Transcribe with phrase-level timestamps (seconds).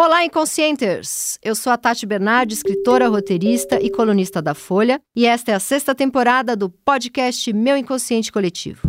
[0.00, 1.40] Olá, Inconscienters!
[1.42, 5.58] Eu sou a Tati Bernardi, escritora, roteirista e colunista da Folha, e esta é a
[5.58, 8.88] sexta temporada do podcast Meu Inconsciente Coletivo.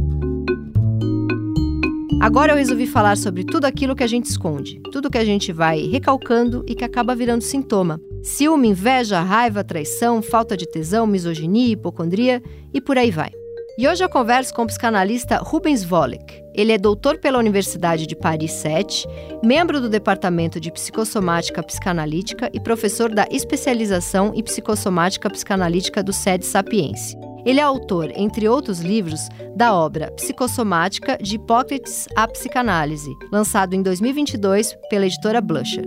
[2.21, 5.51] Agora eu resolvi falar sobre tudo aquilo que a gente esconde, tudo que a gente
[5.51, 7.99] vai recalcando e que acaba virando sintoma.
[8.21, 12.39] Ciúme, inveja, raiva, traição, falta de tesão, misoginia, hipocondria
[12.71, 13.31] e por aí vai.
[13.79, 16.43] E hoje eu converso com o psicanalista Rubens Volek.
[16.53, 19.07] Ele é doutor pela Universidade de Paris 7,
[19.41, 26.45] membro do Departamento de Psicossomática Psicanalítica e professor da especialização em Psicossomática Psicanalítica do SED
[26.45, 27.15] Sapiense.
[27.45, 33.81] Ele é autor, entre outros livros, da obra Psicossomática de Hipócrates à Psicanálise, lançado em
[33.81, 35.85] 2022 pela editora Blusher.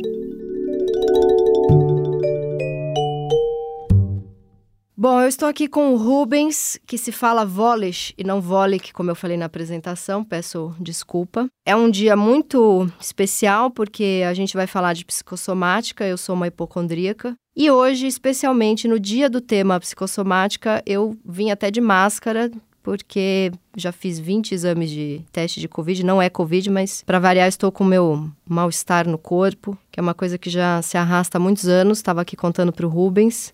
[5.02, 9.10] Bom, eu estou aqui com o Rubens, que se fala Volish e não Volick, como
[9.10, 11.48] eu falei na apresentação, peço desculpa.
[11.66, 16.46] É um dia muito especial porque a gente vai falar de psicossomática, eu sou uma
[16.46, 17.34] hipocondríaca.
[17.56, 22.48] E hoje, especialmente no dia do tema psicossomática, eu vim até de máscara,
[22.80, 26.06] porque já fiz 20 exames de teste de Covid.
[26.06, 30.14] Não é Covid, mas para variar, estou com meu mal-estar no corpo, que é uma
[30.14, 31.98] coisa que já se arrasta há muitos anos.
[31.98, 33.52] Estava aqui contando para o Rubens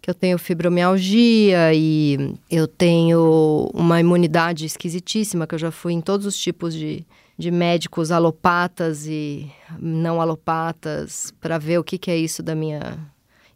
[0.00, 6.00] que eu tenho fibromialgia e eu tenho uma imunidade esquisitíssima, que eu já fui em
[6.00, 7.04] todos os tipos de,
[7.36, 12.98] de médicos alopatas e não alopatas para ver o que, que é isso da minha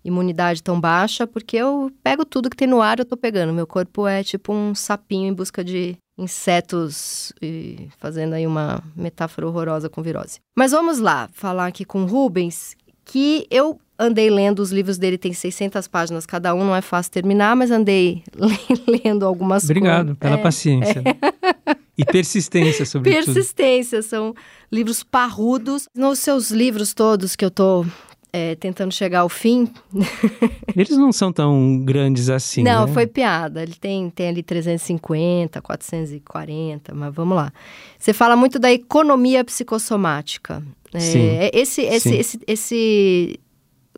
[0.05, 3.53] imunidade tão baixa, porque eu pego tudo que tem no ar, eu tô pegando.
[3.53, 9.47] Meu corpo é tipo um sapinho em busca de insetos e fazendo aí uma metáfora
[9.47, 10.41] horrorosa com virose.
[10.57, 15.33] Mas vamos lá, falar aqui com Rubens, que eu andei lendo os livros dele, tem
[15.33, 18.23] 600 páginas cada um, não é fácil terminar, mas andei
[19.05, 20.19] lendo algumas Obrigado coisas.
[20.19, 21.03] pela é, paciência.
[21.05, 21.73] É.
[21.97, 23.35] E persistência, sobretudo.
[23.35, 24.35] Persistência, são
[24.73, 25.89] livros parrudos.
[25.95, 27.85] Nos seus livros todos que eu tô
[28.33, 29.71] é, tentando chegar ao fim.
[30.75, 32.63] Eles não são tão grandes assim.
[32.63, 32.93] Não, né?
[32.93, 33.63] foi piada.
[33.63, 37.53] Ele tem, tem ali 350, 440, mas vamos lá.
[37.99, 40.63] Você fala muito da economia psicossomática.
[40.95, 43.41] É, sim, esse, esse, esse, esse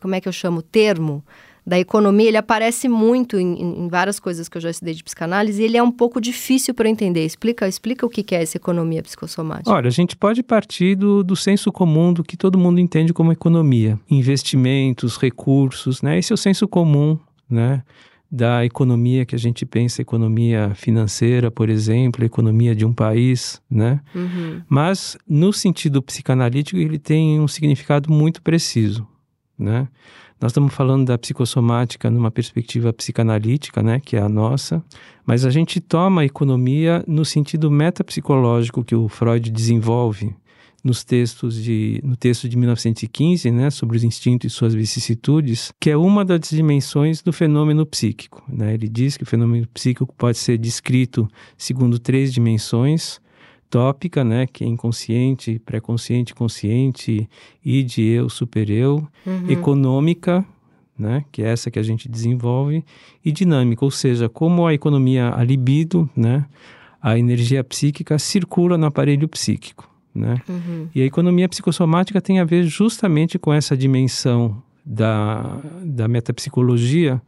[0.04, 1.24] como é que eu chamo, termo
[1.66, 5.62] da economia, ele aparece muito em, em, várias coisas que eu já estudei de psicanálise
[5.62, 7.24] e ele é um pouco difícil para entender.
[7.24, 9.70] Explica, explica o que é essa economia psicossomática.
[9.70, 13.32] Olha, a gente pode partir do, do senso comum do que todo mundo entende como
[13.32, 13.98] economia.
[14.10, 16.18] Investimentos, recursos, né?
[16.18, 17.82] Esse é o senso comum, né?
[18.30, 24.02] Da economia que a gente pensa, economia financeira, por exemplo, economia de um país, né?
[24.14, 24.60] Uhum.
[24.68, 29.06] Mas, no sentido psicanalítico, ele tem um significado muito preciso
[29.58, 29.88] né?
[30.40, 34.84] Nós estamos falando da psicossomática numa perspectiva psicanalítica, né, que é a nossa,
[35.24, 40.34] mas a gente toma a economia no sentido metapsicológico que o Freud desenvolve
[40.84, 45.88] nos textos de no texto de 1915, né, sobre os instintos e suas vicissitudes, que
[45.88, 48.74] é uma das dimensões do fenômeno psíquico, né?
[48.74, 51.26] Ele diz que o fenômeno psíquico pode ser descrito
[51.56, 53.18] segundo três dimensões:
[53.74, 57.28] tópica, né, que é inconsciente, pré-consciente, consciente,
[57.64, 59.50] id, eu, super-eu, uhum.
[59.50, 60.44] econômica,
[60.96, 62.84] né, que é essa que a gente desenvolve,
[63.24, 66.46] e dinâmica, ou seja, como a economia, a libido, né,
[67.02, 70.40] a energia psíquica circula no aparelho psíquico, né?
[70.48, 70.88] Uhum.
[70.94, 77.20] E a economia psicossomática tem a ver justamente com essa dimensão da, da metapsicologia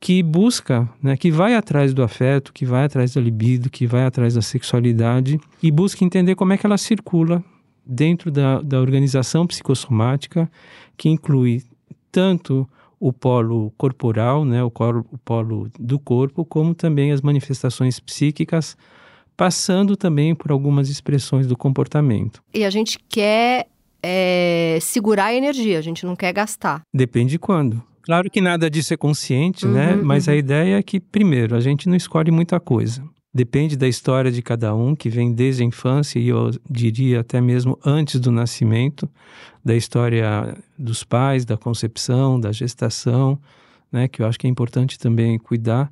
[0.00, 4.04] que busca, né, que vai atrás do afeto, que vai atrás da libido, que vai
[4.04, 7.42] atrás da sexualidade e busca entender como é que ela circula
[7.84, 10.50] dentro da, da organização psicossomática,
[10.96, 11.62] que inclui
[12.10, 12.68] tanto
[12.98, 18.76] o polo corporal, né, o, colo, o polo do corpo, como também as manifestações psíquicas,
[19.36, 22.42] passando também por algumas expressões do comportamento.
[22.54, 23.66] E a gente quer
[24.02, 26.82] é, segurar a energia, a gente não quer gastar.
[26.92, 27.82] Depende de quando.
[28.04, 29.92] Claro que nada disso é consciente, né?
[29.92, 30.02] uhum, né?
[30.02, 30.34] Mas uhum.
[30.34, 33.02] a ideia é que, primeiro, a gente não escolhe muita coisa.
[33.32, 37.40] Depende da história de cada um, que vem desde a infância e eu diria até
[37.40, 39.08] mesmo antes do nascimento,
[39.64, 43.38] da história dos pais, da concepção, da gestação,
[43.90, 44.06] né?
[44.06, 45.90] Que eu acho que é importante também cuidar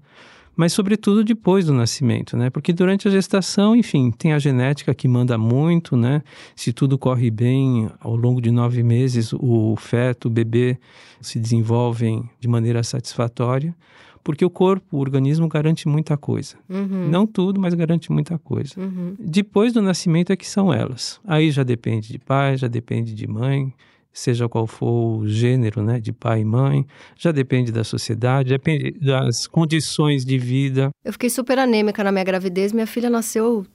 [0.54, 2.50] mas sobretudo depois do nascimento, né?
[2.50, 6.22] Porque durante a gestação, enfim, tem a genética que manda muito, né?
[6.54, 10.78] Se tudo corre bem, ao longo de nove meses, o feto, o bebê
[11.20, 13.74] se desenvolvem de maneira satisfatória,
[14.22, 16.56] porque o corpo, o organismo garante muita coisa.
[16.68, 17.08] Uhum.
[17.08, 18.74] Não tudo, mas garante muita coisa.
[18.76, 19.14] Uhum.
[19.18, 21.20] Depois do nascimento é que são elas.
[21.26, 23.72] Aí já depende de pai, já depende de mãe,
[24.12, 26.86] seja qual for o gênero, né, de pai e mãe,
[27.16, 30.90] já depende da sociedade, depende das condições de vida.
[31.04, 33.66] Eu fiquei super anêmica na minha gravidez, minha filha nasceu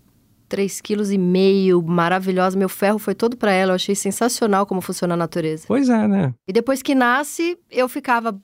[0.50, 2.58] 3,5 kg, maravilhosa.
[2.58, 3.72] Meu ferro foi todo para ela.
[3.72, 5.66] Eu achei sensacional como funciona a natureza.
[5.68, 6.34] Pois é, né?
[6.48, 8.40] E depois que nasce, eu ficava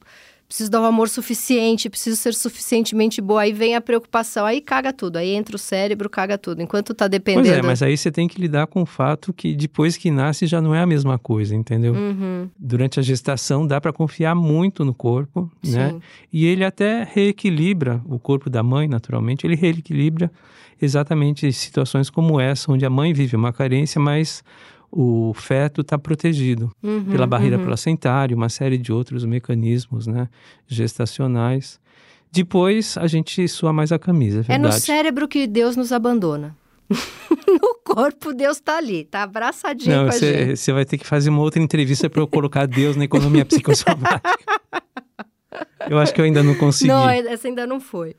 [0.53, 3.41] preciso dar um amor suficiente, preciso ser suficientemente boa.
[3.41, 6.61] Aí vem a preocupação, aí caga tudo, aí entra o cérebro, caga tudo.
[6.61, 7.47] Enquanto tá dependendo.
[7.47, 10.45] Pois é, mas aí você tem que lidar com o fato que depois que nasce
[10.45, 11.95] já não é a mesma coisa, entendeu?
[11.95, 12.47] Uhum.
[12.55, 15.89] Durante a gestação dá para confiar muito no corpo, né?
[15.89, 16.01] Sim.
[16.31, 20.31] E ele até reequilibra o corpo da mãe, naturalmente, ele reequilibra
[20.79, 24.43] exatamente situações como essa, onde a mãe vive uma carência, mas
[24.95, 27.65] o feto está protegido Uhum, pela barreira uhum.
[27.65, 30.29] placentária, uma série de outros mecanismos né,
[30.67, 31.79] gestacionais.
[32.31, 36.55] Depois a gente sua mais a camisa, é É no cérebro que Deus nos abandona.
[37.47, 40.45] no corpo, Deus tá ali, tá abraçadinho Não, com a gente.
[40.47, 43.45] você você vai ter que fazer uma outra entrevista para eu colocar Deus na economia
[43.45, 44.21] psicossomática.
[45.89, 46.89] eu acho que eu ainda não consegui.
[46.91, 48.15] Não, essa ainda não foi.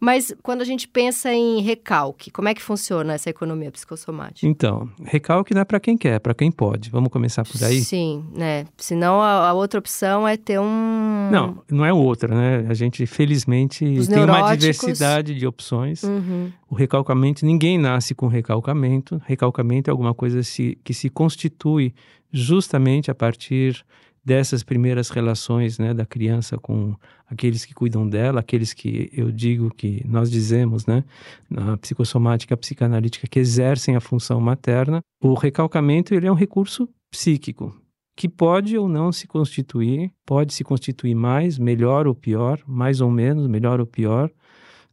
[0.00, 4.46] Mas quando a gente pensa em recalque, como é que funciona essa economia psicossomática?
[4.46, 6.90] Então, recalque não é para quem quer, é para quem pode.
[6.90, 7.80] Vamos começar por aí?
[7.80, 8.66] Sim, né?
[8.76, 11.28] Senão a, a outra opção é ter um.
[11.32, 12.66] Não, não é outra, né?
[12.68, 14.58] A gente, felizmente, Os tem uma neuróticos.
[14.58, 16.02] diversidade de opções.
[16.02, 16.52] Uhum.
[16.68, 19.22] O recalcamento, ninguém nasce com recalcamento.
[19.24, 21.94] Recalcamento é alguma coisa se- que se constitui
[22.32, 23.84] justamente a partir
[24.24, 26.94] dessas primeiras relações né, da criança com
[27.28, 31.04] aqueles que cuidam dela, aqueles que eu digo que nós dizemos, né,
[31.50, 35.00] na psicossomática psicanalítica, que exercem a função materna.
[35.22, 37.74] O recalcamento ele é um recurso psíquico
[38.16, 43.10] que pode ou não se constituir, pode se constituir mais, melhor ou pior, mais ou
[43.10, 44.30] menos, melhor ou pior,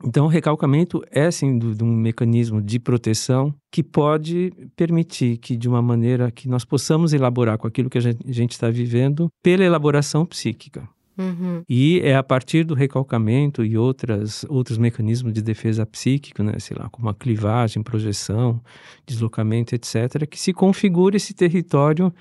[0.03, 5.81] então, o recalcamento é, dúvida, um mecanismo de proteção que pode permitir que, de uma
[5.81, 10.87] maneira que nós possamos elaborar com aquilo que a gente está vivendo, pela elaboração psíquica.
[11.17, 11.61] Uhum.
[11.69, 16.75] E é a partir do recalcamento e outras, outros mecanismos de defesa psíquico, né, sei
[16.77, 18.59] lá, como a clivagem, projeção,
[19.05, 22.13] deslocamento, etc., que se configura esse território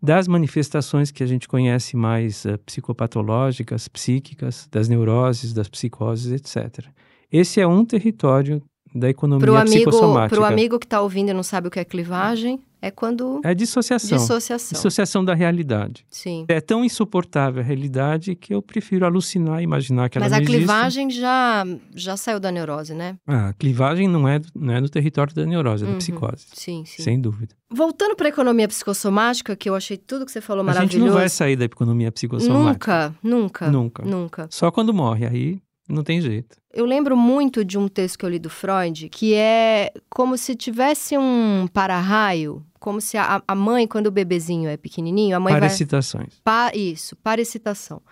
[0.00, 6.86] das manifestações que a gente conhece mais eh, psicopatológicas, psíquicas, das neuroses, das psicoses, etc.
[7.36, 8.62] Esse é um território
[8.94, 10.36] da economia Pro amigo, psicossomática.
[10.36, 13.40] pro amigo que tá ouvindo e não sabe o que é clivagem, é quando.
[13.42, 14.16] É dissociação.
[14.18, 14.76] Dissociação.
[14.76, 16.06] Dissociação da realidade.
[16.08, 16.44] Sim.
[16.46, 20.38] É tão insuportável a realidade que eu prefiro alucinar e imaginar que ela Mas não
[20.38, 20.56] a existe.
[20.58, 23.16] clivagem já, já saiu da neurose, né?
[23.26, 25.98] Ah, a clivagem não é, não é no território da neurose, é da Uhum.
[25.98, 26.46] psicose.
[26.52, 27.02] Sim, sim.
[27.02, 27.52] Sem dúvida.
[27.72, 31.06] Voltando para a economia psicossomática, que eu achei tudo que você falou A gente maravilhoso.
[31.06, 33.08] não vai sair da economia psicossomática.
[33.20, 33.70] Nunca, nunca.
[33.70, 34.02] Nunca.
[34.04, 34.46] Nunca.
[34.50, 35.58] Só quando morre, aí
[35.88, 36.56] não tem jeito.
[36.72, 40.54] Eu lembro muito de um texto que eu li do Freud, que é como se
[40.54, 45.52] tivesse um para-raio, como se a, a mãe, quando o bebezinho é pequenininho, a mãe
[45.52, 45.60] vai...
[45.60, 46.40] Parasitações.
[46.42, 48.02] Pa, isso, para excitação.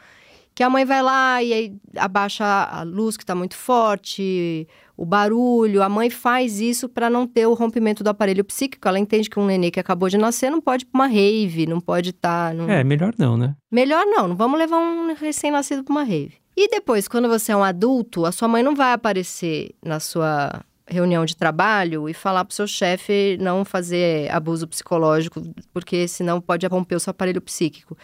[0.55, 5.07] Que a mãe vai lá e aí abaixa a luz que está muito forte, o
[5.07, 5.83] barulho.
[5.83, 8.87] A mãe faz isso para não ter o rompimento do aparelho psíquico.
[8.87, 11.67] Ela entende que um nenê que acabou de nascer não pode ir pra uma rave,
[11.67, 12.53] não pode estar.
[12.55, 13.55] num- É, melhor não, né?
[13.71, 16.35] Melhor não, não vamos levar um recém-nascido para uma rave.
[16.57, 20.63] E depois, quando você é um adulto, a sua mãe não vai aparecer na sua
[20.87, 26.67] reunião de trabalho e falar pro seu chefe não fazer abuso psicológico, porque senão pode
[26.67, 27.97] romper o seu aparelho psíquico.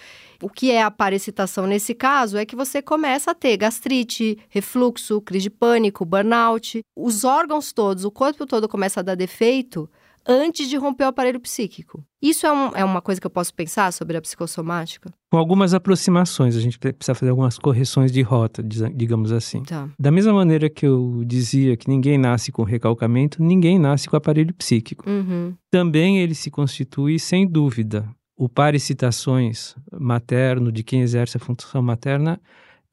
[0.43, 5.21] O que é a parasitação nesse caso é que você começa a ter gastrite, refluxo,
[5.21, 6.81] crise de pânico, burnout.
[6.97, 9.89] Os órgãos todos, o corpo todo começa a dar defeito
[10.29, 12.05] antes de romper o aparelho psíquico.
[12.21, 15.11] Isso é, um- é uma coisa que eu posso pensar sobre a psicossomática?
[15.31, 19.63] Com algumas aproximações, a gente precisa fazer algumas correções de rota, digamos assim.
[19.63, 19.89] Tá.
[19.99, 24.53] Da mesma maneira que eu dizia que ninguém nasce com recalcamento, ninguém nasce com aparelho
[24.55, 25.09] psíquico.
[25.09, 25.55] Uhum.
[25.71, 32.41] Também ele se constitui, sem dúvida, o parasitações materno, de quem exerce a função materna,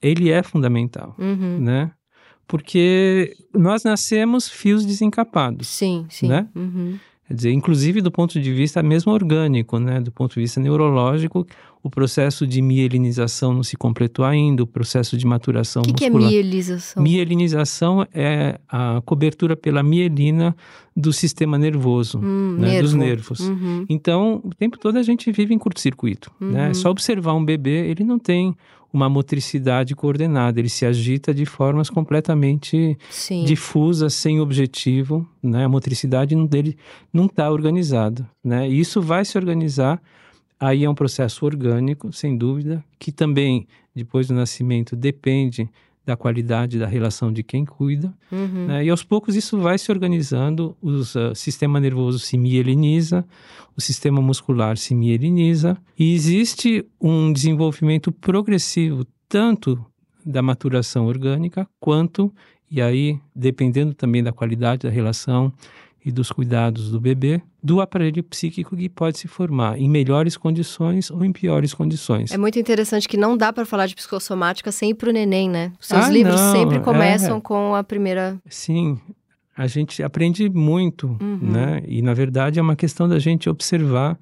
[0.01, 1.59] ele é fundamental, Uhum.
[1.59, 1.91] né?
[2.47, 5.67] Porque nós nascemos fios desencapados.
[5.67, 6.27] Sim, sim.
[6.27, 6.47] Né?
[6.55, 6.99] Uhum.
[7.27, 9.99] Quer dizer, inclusive do ponto de vista mesmo orgânico, né?
[9.99, 11.45] Do ponto de vista neurológico,
[11.85, 16.05] o processo de mielinização não se completou ainda, o processo de maturação O que, que
[16.05, 16.31] é muscular.
[16.31, 17.03] mielinização?
[17.03, 20.55] Mielinização é a cobertura pela mielina
[20.97, 22.81] do sistema nervoso, Hum, né?
[22.81, 23.05] dos nervo.
[23.07, 23.39] nervos.
[23.41, 23.85] Uhum.
[23.87, 26.31] Então, o tempo todo a gente vive em curto-circuito.
[26.41, 26.63] Né?
[26.65, 26.71] Uhum.
[26.71, 28.55] É só observar um bebê, ele não tem
[28.91, 33.43] uma motricidade coordenada, ele se agita de formas completamente Sim.
[33.43, 35.23] difusas, sem objetivo.
[35.43, 35.65] Né?
[35.65, 36.75] A motricidade dele
[37.13, 38.27] não está organizada.
[38.43, 38.67] Né?
[38.69, 40.01] E isso vai se organizar.
[40.59, 45.69] Aí é um processo orgânico, sem dúvida, que também, depois do nascimento, depende
[46.05, 48.13] da qualidade da relação de quem cuida.
[48.31, 48.67] Uhum.
[48.67, 48.85] né?
[48.85, 53.25] E aos poucos isso vai se organizando, o sistema nervoso se mieliniza,
[53.75, 59.83] o sistema muscular se mieliniza, e existe um desenvolvimento progressivo tanto
[60.23, 62.31] da maturação orgânica quanto,
[62.69, 65.51] e aí dependendo também da qualidade da relação
[66.05, 71.09] e dos cuidados do bebê, do aparelho psíquico que pode se formar em melhores condições
[71.09, 72.31] ou em piores condições.
[72.31, 75.49] É muito interessante que não dá para falar de psicossomática sem ir para o neném,
[75.49, 75.73] né?
[75.79, 77.41] Os seus Ah, livros não, sempre começam é.
[77.41, 78.37] com a primeira.
[78.47, 78.99] Sim,
[79.57, 81.39] a gente aprende muito, Uhum.
[81.41, 81.81] né?
[81.87, 84.17] E na verdade é uma questão da gente observar.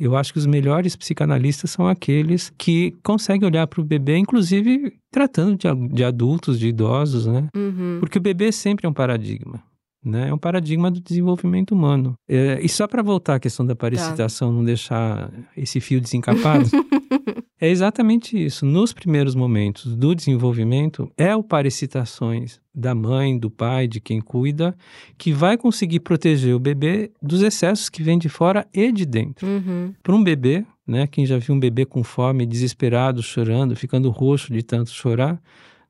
[0.00, 4.92] Eu acho que os melhores psicanalistas são aqueles que conseguem olhar para o bebê, inclusive
[5.10, 7.48] tratando de, de adultos, de idosos, né?
[7.56, 7.98] Uhum.
[8.00, 9.60] Porque o bebê sempre é um paradigma.
[10.04, 10.28] Né?
[10.28, 12.16] É um paradigma do desenvolvimento humano.
[12.28, 16.64] É, e só para voltar à questão da parasitação, não deixar esse fio desencapado,
[17.60, 18.64] é exatamente isso.
[18.64, 24.76] Nos primeiros momentos do desenvolvimento, é o parasitações da mãe, do pai, de quem cuida,
[25.18, 29.46] que vai conseguir proteger o bebê dos excessos que vêm de fora e de dentro.
[29.46, 29.92] Uhum.
[30.00, 34.52] Para um bebê, né, quem já viu um bebê com fome, desesperado, chorando, ficando roxo
[34.52, 35.40] de tanto chorar,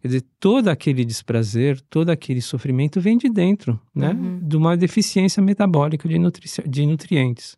[0.01, 4.41] quer dizer, todo aquele desprazer, todo aquele sofrimento vem de dentro, né, Uhum.
[4.43, 7.57] de uma deficiência metabólica de, nutri de nutrientes.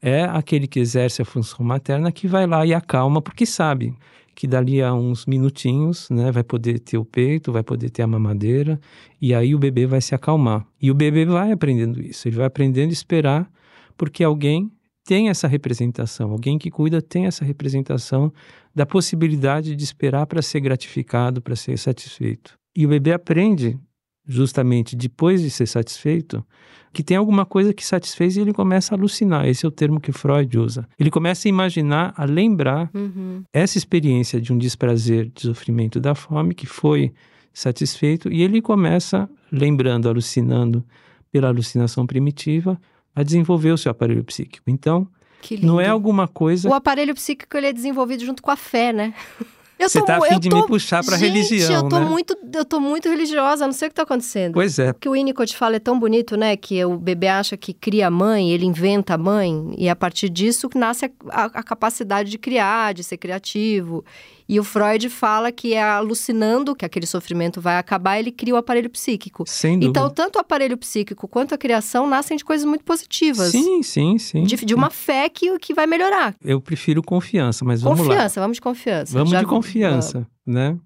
[0.00, 3.94] É aquele que exerce a função materna que vai lá e acalma, porque sabe
[4.34, 8.06] que dali a uns minutinhos, né, vai poder ter o peito, vai poder ter a
[8.06, 8.80] mamadeira,
[9.20, 10.66] e aí o bebê vai se acalmar.
[10.80, 13.50] E o bebê vai aprendendo isso, ele vai aprendendo a esperar,
[13.96, 14.72] porque alguém
[15.04, 18.32] tem essa representação, alguém que cuida tem essa representação
[18.74, 22.54] da possibilidade de esperar para ser gratificado, para ser satisfeito.
[22.74, 23.78] E o bebê aprende,
[24.26, 26.44] justamente depois de ser satisfeito,
[26.92, 29.46] que tem alguma coisa que satisfez e ele começa a alucinar.
[29.46, 30.86] Esse é o termo que Freud usa.
[30.98, 33.42] Ele começa a imaginar, a lembrar Uhum.
[33.52, 37.12] essa experiência de um desprazer, de sofrimento da fome que foi
[37.52, 40.84] satisfeito e ele começa, lembrando, alucinando
[41.30, 42.78] pela alucinação primitiva,
[43.14, 44.70] a desenvolver o seu aparelho psíquico.
[44.70, 45.06] Então,
[45.42, 45.66] Que lindo.
[45.66, 49.12] não é alguma coisa O aparelho psíquico ele é desenvolvido junto com a fé, né?
[49.78, 51.82] Eu Você tô, tá a mu- fim eu de tô, me puxar pra gente, religião,
[51.82, 52.04] eu tô né?
[52.04, 54.52] muito, eu tô muito religiosa, não sei o que tá acontecendo.
[54.52, 54.90] Pois é.
[54.90, 56.56] O que o Winnicott fala é tão bonito, né?
[56.56, 60.28] Que o bebê acha que cria a mãe, ele inventa a mãe, e a partir
[60.28, 64.04] disso nasce a, a- a capacidade de criar, de ser criativo.
[64.48, 68.56] E o Freud fala que é alucinando que aquele sofrimento vai acabar, ele cria o
[68.56, 69.44] aparelho psíquico.
[69.46, 70.00] Sem dúvida.
[70.00, 73.50] Então, tanto o aparelho psíquico quanto a criação nascem de coisas muito positivas.
[73.50, 74.42] sim, sim, sim.
[74.44, 76.34] De, de uma fé que, que vai melhorar.
[76.44, 78.06] Eu prefiro confiança, mas vamos lá.
[78.06, 79.12] confiança, vamos de confiança.
[79.12, 80.76] Vamos Já- de confiança, né?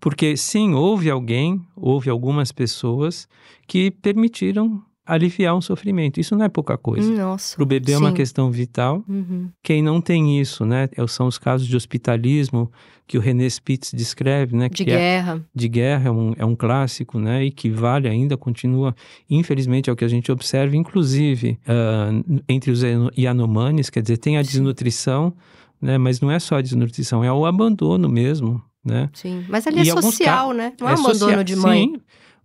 [0.00, 3.26] Porque sim, houve alguém, houve algumas pessoas
[3.66, 6.20] que permitiram aliviar um sofrimento.
[6.20, 7.10] Isso não é pouca coisa.
[7.10, 7.56] Nossa.
[7.56, 8.14] Para o bebê é uma sim.
[8.16, 9.02] questão vital.
[9.08, 9.48] Uhum.
[9.62, 10.88] Quem não tem isso, né?
[10.96, 12.70] é- São os casos de hospitalismo
[13.06, 14.68] que o René Spitz descreve, né?
[14.68, 15.44] De que é, guerra.
[15.54, 17.42] de guerra é um, é um clássico, né?
[17.46, 18.94] E que vale ainda, continua,
[19.30, 22.10] infelizmente, é o que a gente observa, inclusive ah,
[22.48, 24.50] entre os Yano- Yanomamis, quer dizer, tem a Sim.
[24.50, 25.32] desnutrição,
[25.80, 25.96] né?
[25.96, 29.08] Mas não é só a desnutrição, é o abandono mesmo, né?
[29.14, 29.44] Sim.
[29.48, 30.72] Mas ali é social, né?
[30.78, 31.80] Não é, um abandono social- de mãe.
[31.94, 32.00] Sim,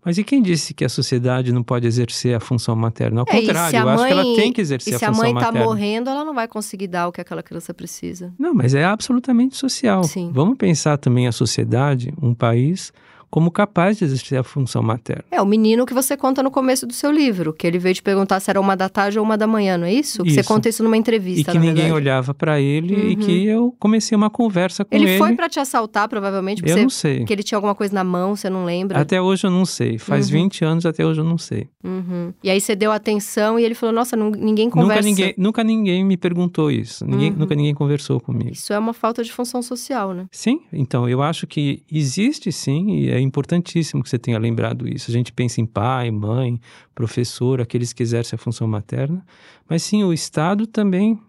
[0.05, 3.21] mas e quem disse que a sociedade não pode exercer a função materna?
[3.21, 5.23] Ao É, contrário, eu acho que ela tem que exercer E a se a função
[5.23, 5.65] mãe tá materna.
[5.65, 8.33] morrendo, ela não vai conseguir dar o que aquela criança precisa.
[8.37, 10.03] Não, mas é absolutamente social.
[10.03, 10.31] Sim.
[10.33, 12.91] Vamos pensar também a sociedade, um país,
[13.33, 15.23] como capaz de exercer a função materna.
[15.31, 18.03] É, o menino que você conta no começo do seu livro, que ele veio te
[18.03, 20.21] perguntar se era uma da tarde ou uma da manhã, não é isso?
[20.23, 20.47] Que Você Isso.
[20.47, 21.93] conta isso numa entrevista, E que ninguém verdade.
[21.93, 23.15] olhava para ele e Uhum.
[23.15, 25.05] que eu comecei uma conversa com ele.
[25.09, 27.17] Ele foi pra te assaltar, provavelmente, porque, Eu você- não sei.
[27.21, 28.99] porque ele tinha alguma coisa na mão, você não lembra.
[29.01, 29.97] Até hoje eu não sei.
[29.97, 30.33] Faz Uhum.
[30.43, 31.67] 20 anos até hoje eu não sei.
[31.83, 32.31] Uhum.
[32.43, 35.01] E aí você deu atenção e ele falou, nossa, não- ninguém Nunca conversa.
[35.09, 37.03] ninguém, nunca ninguém me perguntou isso.
[37.03, 37.37] Ninguém, Uhum.
[37.39, 38.51] Nunca ninguém conversou comigo.
[38.51, 40.27] Isso é uma falta de função social, né?
[40.31, 45.09] Sim, então eu acho que existe sim, e é importantíssimo que você tenha lembrado isso.
[45.09, 46.59] A gente pensa em pai, mãe,
[46.93, 49.25] professor, aqueles que exercem a função materna,
[49.67, 51.19] mas sim, o Estado também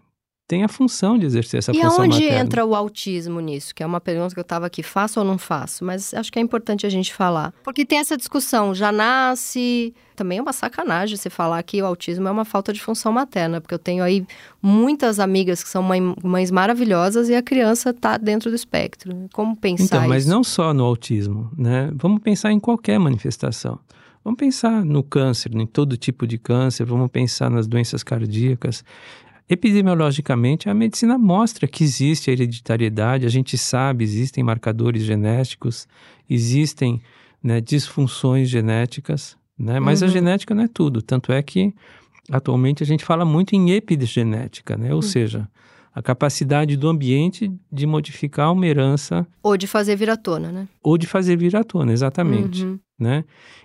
[0.47, 2.39] tem a função de exercer essa e função aonde materna.
[2.39, 3.73] entra o autismo nisso?
[3.73, 5.83] Que é uma pergunta que eu estava aqui, faço ou não faço?
[5.83, 7.51] Mas acho que é importante a gente falar.
[7.63, 9.93] Porque tem essa discussão, já nasce...
[10.15, 13.59] Também é uma sacanagem você falar que o autismo é uma falta de função materna,
[13.59, 14.25] porque eu tenho aí
[14.61, 19.13] muitas amigas que são mãe- mães maravilhosas e a criança está dentro do espectro.
[19.33, 20.31] Como pensar Então, mas isso?
[20.31, 21.91] não só no autismo, né?
[21.95, 23.77] Vamos pensar em qualquer manifestação.
[24.23, 28.83] Vamos pensar no câncer, em todo tipo de câncer, vamos pensar nas doenças cardíacas.
[29.47, 35.87] Epidemiologicamente, a medicina mostra que existe a hereditariedade, a gente sabe, existem marcadores genéticos,
[36.29, 37.01] existem
[37.43, 39.79] né, disfunções genéticas, né?
[39.79, 40.11] mas a Uhum.
[40.11, 41.01] genética não é tudo.
[41.01, 41.73] Tanto é que,
[42.31, 44.89] atualmente, a gente fala muito em epigenética, né?
[44.89, 45.01] ou Uhum.
[45.03, 45.47] seja,
[45.93, 50.67] a capacidade do ambiente de modificar uma herança Ou de fazer vir à tona, né?
[50.83, 52.63] ou de fazer vir à tona, exatamente.
[52.65, 52.79] Uhum.
[52.97, 53.23] Né?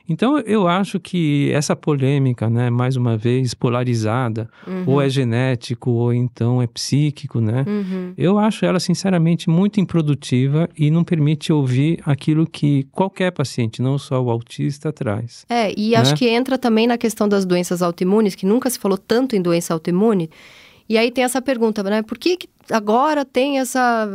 [0.08, 4.84] Então eu acho que essa polêmica, né, mais uma vez polarizada, Uhum.
[4.86, 7.64] ou é genético ou então é psíquico, né?
[7.66, 8.12] Uhum.
[8.18, 13.98] Eu acho ela sinceramente muito improdutiva e não permite ouvir aquilo que qualquer paciente, não
[13.98, 15.44] só o autista, traz.
[15.48, 16.16] É, e acho Né?
[16.16, 19.72] que entra também na questão das doenças autoimunes, que nunca se falou tanto em doença
[19.72, 20.28] autoimune.
[20.88, 22.02] E aí tem essa pergunta, né?
[22.02, 24.08] Por que, que agora tem essa.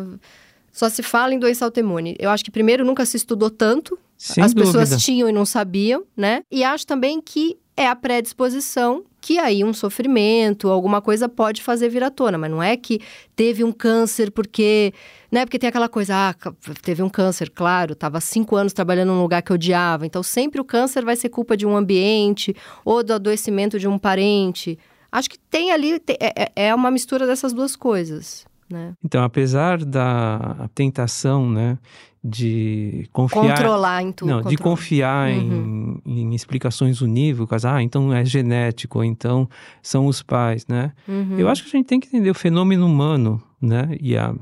[0.74, 2.18] Só se fala em doença autoimune?
[2.20, 4.80] Eu acho que primeiro nunca se estudou tanto, Sem as dúvida.
[4.80, 6.42] pessoas tinham e não sabiam, né?
[6.52, 11.90] E acho também que é a predisposição que aí um sofrimento, alguma coisa pode fazer
[11.90, 13.00] vir à tona, mas não é que
[13.36, 14.94] teve um câncer porque,
[15.32, 15.46] né?
[15.46, 16.36] Porque tem aquela coisa, ah,
[16.84, 20.62] teve um câncer, claro, estava cinco anos trabalhando num lugar que eu odiava, então sempre
[20.62, 22.56] o câncer vai ser culpa de um ambiente
[22.86, 24.78] ou do adoecimento de um parente.
[25.12, 28.94] Acho que tem ali, é, é- é uma mistura dessas duas coisas, né?
[29.04, 31.80] Então, apesar da tentação, né,
[32.28, 34.28] de confiar Controlar em tudo.
[34.30, 34.64] Não, de controlar.
[34.64, 36.02] confiar Uhum.
[36.04, 39.48] em, em explicações unívocas, ah, então é genético, ou então
[39.84, 40.92] são os pais, né?
[41.08, 41.38] Uhum.
[41.38, 43.96] Eu acho que a gente tem que entender o fenômeno humano, né?
[44.02, 44.34] E a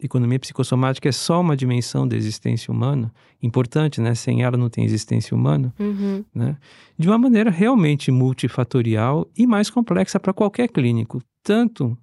[0.00, 3.12] economia psicossomática é só uma dimensão da existência humana,
[3.42, 4.14] importante, né?
[4.14, 6.24] Sem ela não tem existência humana, Uhum.
[6.32, 6.56] né?
[6.96, 11.98] De uma maneira realmente multifatorial e mais complexa para qualquer clínico, tanto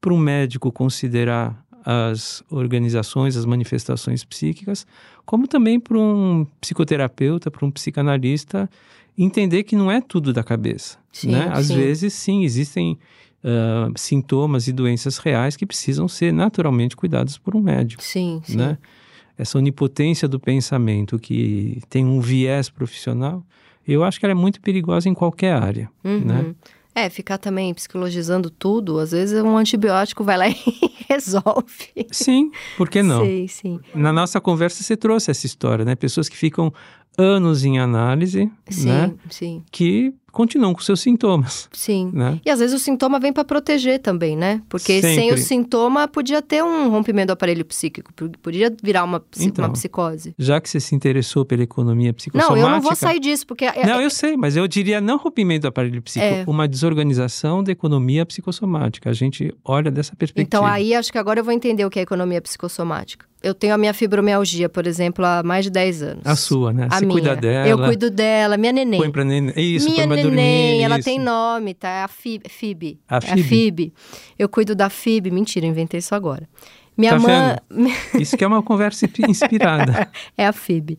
[0.00, 4.86] para um médico considerar as organizações, as manifestações psíquicas,
[5.24, 8.68] como também para um psicoterapeuta, para um psicanalista
[9.16, 11.48] entender que não é tudo da cabeça, Sim, né?
[11.52, 11.76] Às sim.
[11.76, 12.98] vezes, sim, existem
[13.44, 18.56] ah, sintomas e doenças reais que precisam ser naturalmente cuidados por um médico, Sim, sim.
[18.56, 18.78] né?
[19.36, 23.44] Essa onipotência do pensamento que tem um viés profissional,
[23.86, 26.20] eu acho que ela é muito perigosa em qualquer área, Uhum.
[26.20, 26.54] né?
[26.94, 30.54] É, ficar também psicologizando tudo, às vezes um antibiótico vai lá e
[31.08, 32.06] resolve.
[32.10, 33.24] Sim, por que não?
[33.24, 33.80] Sim, sim.
[33.94, 35.94] Na nossa conversa você trouxe essa história, né?
[35.94, 36.72] Pessoas que ficam
[37.18, 39.14] anos em análise, Sim, né?
[39.30, 42.10] sim, Que continuam com seus sintomas, sim.
[42.10, 42.40] né?
[42.42, 44.62] E às vezes o sintoma vem para proteger também, né?
[44.66, 45.34] Porque sem Sempre.
[45.34, 50.34] o sintoma podia ter um rompimento do aparelho psíquico, podia virar uma, Então, uma psicose.
[50.38, 52.66] Já que você se interessou pela economia Não, psicossomática...
[52.66, 53.66] eu não vou sair disso, porque.
[53.66, 56.44] é- Não, eu sei, mas eu diria não rompimento do aparelho psíquico, É.
[56.46, 59.10] uma desorganização da economia psicossomática.
[59.10, 60.46] A gente olha dessa perspectiva.
[60.46, 63.26] Então aí acho que agora eu vou entender o que é economia psicossomática.
[63.42, 66.22] Eu tenho a minha fibromialgia, por exemplo, há mais de 10 anos.
[66.24, 66.86] A sua, né?
[66.90, 67.12] A você minha.
[67.20, 67.68] cuida dela.
[67.68, 69.00] Eu cuido dela, minha neném.
[69.00, 69.52] Põe pra neném.
[69.56, 70.30] Isso, Minha põe pra neném,
[70.70, 70.82] dormir.
[70.82, 71.04] ela isso.
[71.04, 71.88] tem nome, tá?
[71.88, 72.42] É a Fib.
[72.48, 72.98] Fib.
[73.08, 73.42] A É a Fib?
[73.42, 73.92] Fib.
[74.38, 75.30] Eu cuido da Fib.
[75.30, 76.48] Mentira, inventei isso agora.
[76.96, 77.92] Minha Tá mãe.
[78.20, 80.08] Isso que é uma conversa inspirada.
[80.36, 80.98] é a Fib.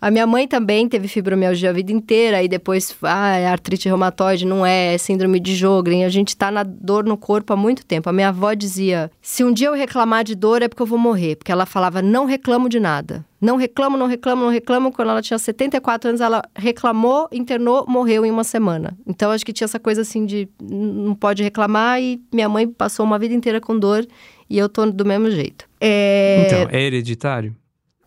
[0.00, 4.46] A minha mãe também teve fibromialgia a vida inteira, e depois, ah, é artrite reumatoide,
[4.46, 6.04] não é, é síndrome de Jogren.
[6.04, 8.08] A gente tá na dor no corpo há muito tempo.
[8.08, 10.98] A minha avó dizia: se um dia eu reclamar de dor é porque eu vou
[10.98, 11.36] morrer.
[11.36, 13.24] Porque ela falava: não reclamo de nada.
[13.40, 14.92] Não reclamo, não reclamo, não reclamo.
[14.92, 18.96] Quando ela tinha 74 anos, ela reclamou, internou, morreu em uma semana.
[19.06, 23.04] Então acho que tinha essa coisa assim de não pode reclamar, e minha mãe passou
[23.04, 24.06] uma vida inteira com dor
[24.48, 25.68] e eu tô do mesmo jeito.
[25.80, 26.46] É...
[26.46, 27.54] Então, é hereditário?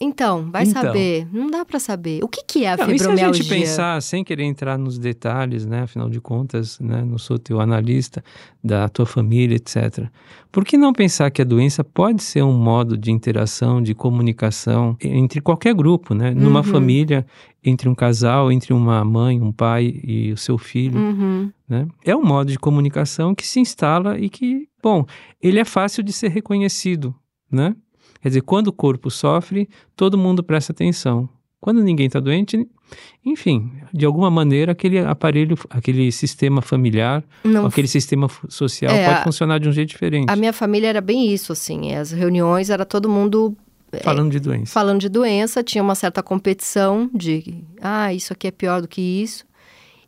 [0.02, 0.82] Então, vai Então.
[0.82, 1.28] saber.
[1.32, 2.24] Não dá pra saber.
[2.24, 3.44] O que, que é a Não, e se a fibromialgia?
[3.44, 5.82] gente pensar, sem querer entrar nos detalhes, né?
[5.84, 7.04] Afinal de contas, né?
[7.06, 8.24] Não sou teu analista
[8.64, 10.08] da tua família, etc.
[10.52, 14.98] Por que não pensar que a doença pode ser um modo de interação, de comunicação
[15.02, 16.32] entre qualquer grupo, né?
[16.32, 16.64] Numa Uhum.
[16.64, 17.26] família,
[17.64, 21.52] entre um casal, entre uma mãe, um pai e o seu filho, Uhum.
[21.70, 21.88] né?
[22.04, 25.06] É um modo de comunicação que se instala e que, bom,
[25.42, 27.14] ele é fácil de ser reconhecido,
[27.52, 27.76] né?
[28.22, 31.28] Quer dizer, quando o corpo sofre, todo mundo presta atenção.
[31.60, 32.68] Quando ninguém está doente,
[33.24, 39.24] enfim, de alguma maneira aquele aparelho, aquele sistema familiar, Não, aquele sistema social É, pode
[39.24, 40.30] funcionar de um jeito diferente.
[40.30, 41.94] a minha família era bem isso, assim.
[41.94, 43.56] As reuniões era todo mundo
[44.04, 44.72] Falando de doença.
[44.72, 49.02] falando de doença, tinha uma certa competição de, ah, isso aqui é pior do que
[49.02, 49.46] isso.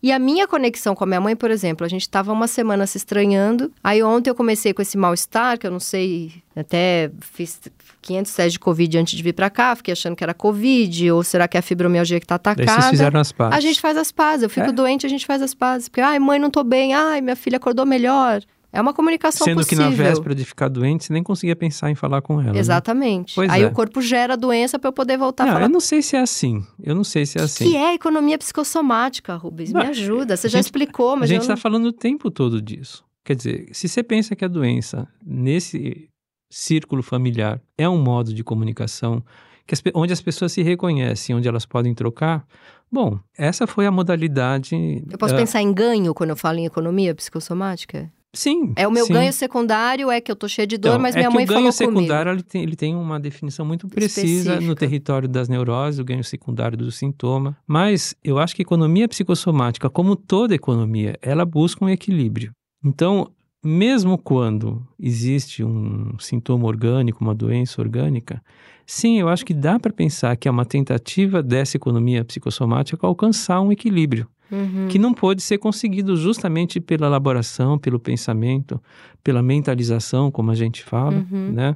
[0.04, 2.86] E a minha conexão com a minha mãe, por exemplo, a gente estava uma semana
[2.86, 3.72] se estranhando.
[3.82, 7.62] Aí ontem eu comecei com esse mal-estar, que eu não sei, até fiz
[8.02, 11.24] 500 testes de Covid antes de vir para cá, fiquei achando que era Covid, ou
[11.24, 12.90] será que é a fibromialgia que tá Daí vocês atacada?
[12.92, 13.58] fizeram as pazes.
[13.58, 14.44] A gente faz as pazes.
[14.44, 14.72] Eu fico É?
[14.74, 15.88] doente, a gente faz as pazes.
[15.88, 16.94] Porque, ai, mãe, não tô bem.
[16.94, 18.42] Ai, minha filha acordou melhor.
[18.74, 19.86] É uma comunicação Sendo possível.
[19.86, 22.54] que na véspera de ficar doente, você nem conseguia pensar em falar com ela.
[22.54, 22.60] né?
[22.60, 23.36] Exatamente.
[23.36, 23.68] Pois Aí é.
[23.68, 25.66] o corpo gera a doença para eu poder voltar a Não, falar.
[25.66, 26.66] eu não sei se é assim.
[26.82, 27.70] Eu não sei se é assim.
[27.70, 29.72] que é economia psicossomática, Rubens?
[29.72, 30.36] Me Não, ajuda.
[30.36, 31.62] Você a já gente- explicou, A mas gente eu está não...
[31.62, 33.06] falando o tempo todo disso.
[33.24, 36.10] Quer dizer, se você pensa que a doença, nesse
[36.52, 39.24] círculo familiar, é um modo de comunicação
[39.66, 42.46] que as onde as pessoas se reconhecem, onde elas podem trocar,
[42.92, 44.76] bom, essa foi a modalidade.
[45.10, 48.12] Eu posso ah, pensar em ganho quando eu falo em economia psicossomática?
[48.36, 48.74] Sim.
[48.76, 49.14] É o meu sim.
[49.14, 51.48] ganho secundário, é que eu tô cheio de dor, Então, mas é minha mãe o
[51.48, 52.32] ganho falou secundário comigo.
[52.32, 54.62] ele tem, ele tem uma definição muito precisa Específica.
[54.62, 57.56] no território das neuroses, o ganho secundário do sintoma.
[57.68, 62.52] Mas eu acho que a economia psicossomática, como toda economia, ela busca um equilíbrio.
[62.84, 63.30] Então,
[63.64, 68.42] mesmo quando existe um sintoma orgânico, uma doença orgânica,
[68.84, 73.62] sim, eu acho que dá para pensar que é uma tentativa dessa economia psicossomática alcançar
[73.62, 74.88] um equilíbrio Uhum.
[74.88, 78.80] que não pode ser conseguido justamente pela elaboração, pelo pensamento,
[79.24, 81.52] pela mentalização, como a gente fala, Uhum.
[81.52, 81.76] né?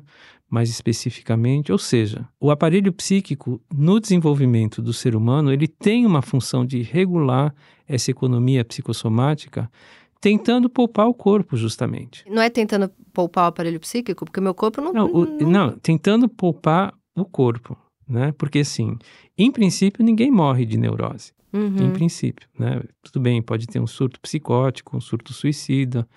[0.49, 6.21] Mais especificamente, ou seja, o aparelho psíquico no desenvolvimento do ser humano, ele tem uma
[6.21, 7.53] função de regular
[7.87, 9.69] essa economia psicossomática,
[10.19, 12.23] tentando poupar o corpo justamente.
[12.29, 14.93] Não é tentando poupar o aparelho psíquico, porque meu corpo não.
[14.93, 18.33] Não, o- não, tentando poupar o corpo, né?
[18.37, 18.97] Porque assim,
[19.37, 21.33] em princípio ninguém morre de neurose.
[21.57, 21.91] Em Uhum.
[21.91, 22.81] princípio, né?
[23.03, 26.07] Tudo bem, pode ter um surto psicótico, um surto suicida,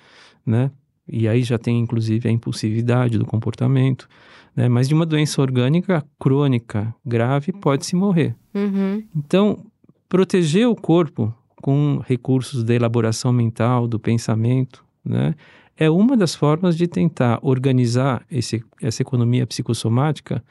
[0.44, 0.70] né?
[1.08, 4.08] E aí já tem inclusive a impulsividade do comportamento,
[4.54, 4.68] né?
[4.68, 8.34] Mas de uma doença orgânica crônica grave pode-se morrer.
[8.54, 9.02] Uhum.
[9.16, 9.64] Então,
[10.08, 15.34] proteger o corpo com recursos da elaboração mental, do pensamento, né?
[15.76, 20.44] É uma das formas de tentar organizar esse, essa economia psicossomática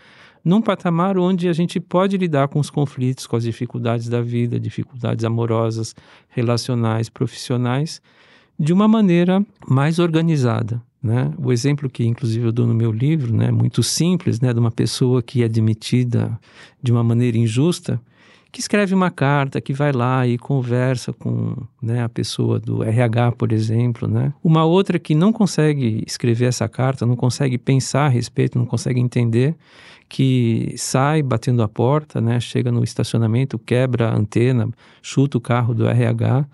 [0.43, 4.60] num patamar onde a gente pode lidar com os conflitos, com as dificuldades da vida,
[4.60, 5.95] dificuldades amorosas,
[6.30, 8.02] relacionais, profissionais,
[8.58, 10.82] de uma maneira mais organizada.
[11.02, 11.32] Né?
[11.38, 14.71] O exemplo que, inclusive, eu dou no meu livro, né, muito simples, né, de uma
[14.71, 16.38] pessoa que é demitida
[16.84, 18.02] de uma maneira injusta,
[18.51, 23.33] que escreve uma carta, que vai lá e conversa com né, a pessoa do RH,
[23.33, 24.07] por exemplo.
[24.07, 24.33] Né?
[24.43, 28.99] Uma outra que não consegue escrever essa carta, não consegue pensar a respeito, não consegue
[28.99, 29.55] entender,
[30.07, 34.67] que sai batendo a porta, né, chega no estacionamento, quebra a antena,
[35.01, 36.45] chuta o carro do RH.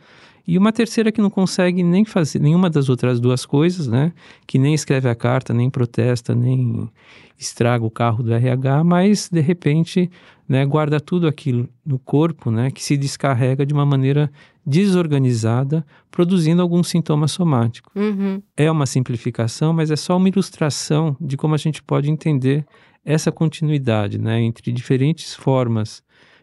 [0.48, 4.14] E uma terceira que não consegue nem fazer nenhuma das outras duas coisas, né?
[4.46, 6.90] Que nem escreve a carta, nem protesta, nem
[7.38, 10.10] estraga o carro do RH, mas de repente,
[10.48, 14.32] né, guarda tudo aquilo no corpo, né, que se descarrega de uma maneira
[14.66, 17.92] desorganizada, produzindo algum sintoma somático.
[17.96, 18.42] Uhum.
[18.56, 22.66] É uma simplificação, mas é só uma ilustração de como a gente pode entender
[23.04, 26.02] essa continuidade, né, entre diferentes formas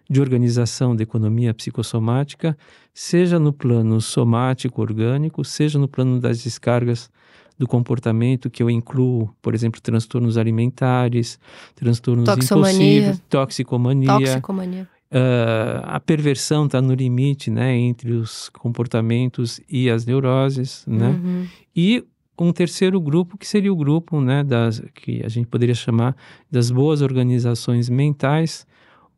[0.08, 2.56] de organização da economia psicossomática,
[2.92, 7.10] seja no plano somático orgânico, seja no plano das descargas
[7.58, 11.38] do comportamento, que eu incluo, por exemplo, transtornos alimentares,
[11.74, 12.98] transtornos Toxomania.
[12.98, 14.88] impulsivos, toxicomania, Toxicomania.
[15.12, 21.08] Uh, a perversão está no limite, né, entre os comportamentos e as neuroses, né?
[21.08, 21.46] Uhum.
[21.76, 22.02] E
[22.38, 26.16] um terceiro grupo que seria o grupo, né, das que a gente poderia chamar
[26.50, 28.66] das boas organizações mentais,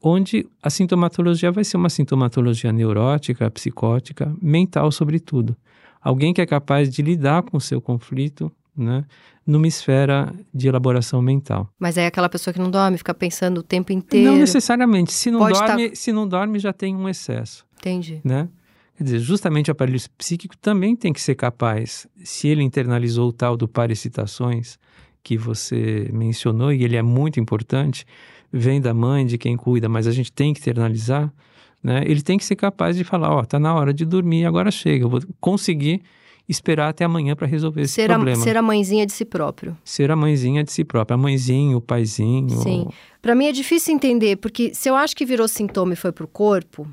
[0.05, 5.57] onde a sintomatologia vai ser uma sintomatologia neurótica, psicótica, mental sobretudo.
[6.03, 9.07] Alguém que é capaz de lidar com o seu conflito, né,
[9.47, 11.71] numa esfera de elaboração mental.
[11.79, 14.33] Mas é aquela pessoa que não dorme, fica pensando o tempo inteiro.
[14.33, 15.11] Não necessariamente.
[15.13, 18.21] Se não Pode tá dorme, se não dorme já tem um excesso, Entendi.
[18.23, 18.49] né?
[18.97, 23.33] Quer dizer, justamente o aparelho psíquico também tem que ser capaz, se ele internalizou o
[23.33, 24.79] tal do parexcitações
[25.23, 28.07] que você mencionou, e ele é muito importante,
[28.57, 31.33] vem da mãe, de quem cuida, mas a gente tem que internalizar,
[31.83, 32.03] né?
[32.07, 35.05] Ele tem que ser capaz de falar, ó, tá na hora de dormir, agora chega,
[35.05, 36.01] eu vou conseguir
[36.49, 38.43] esperar até amanhã para resolver esse Ser a, problema.
[38.43, 39.77] ser a mãezinha de si próprio.
[39.83, 42.51] Ser a mãezinha de si própria, a mãezinho, o paizinho.
[42.51, 42.87] Sim.
[43.21, 46.29] Pra mim é difícil entender, porque se eu acho que virou sintoma e foi pro
[46.29, 46.87] corpo,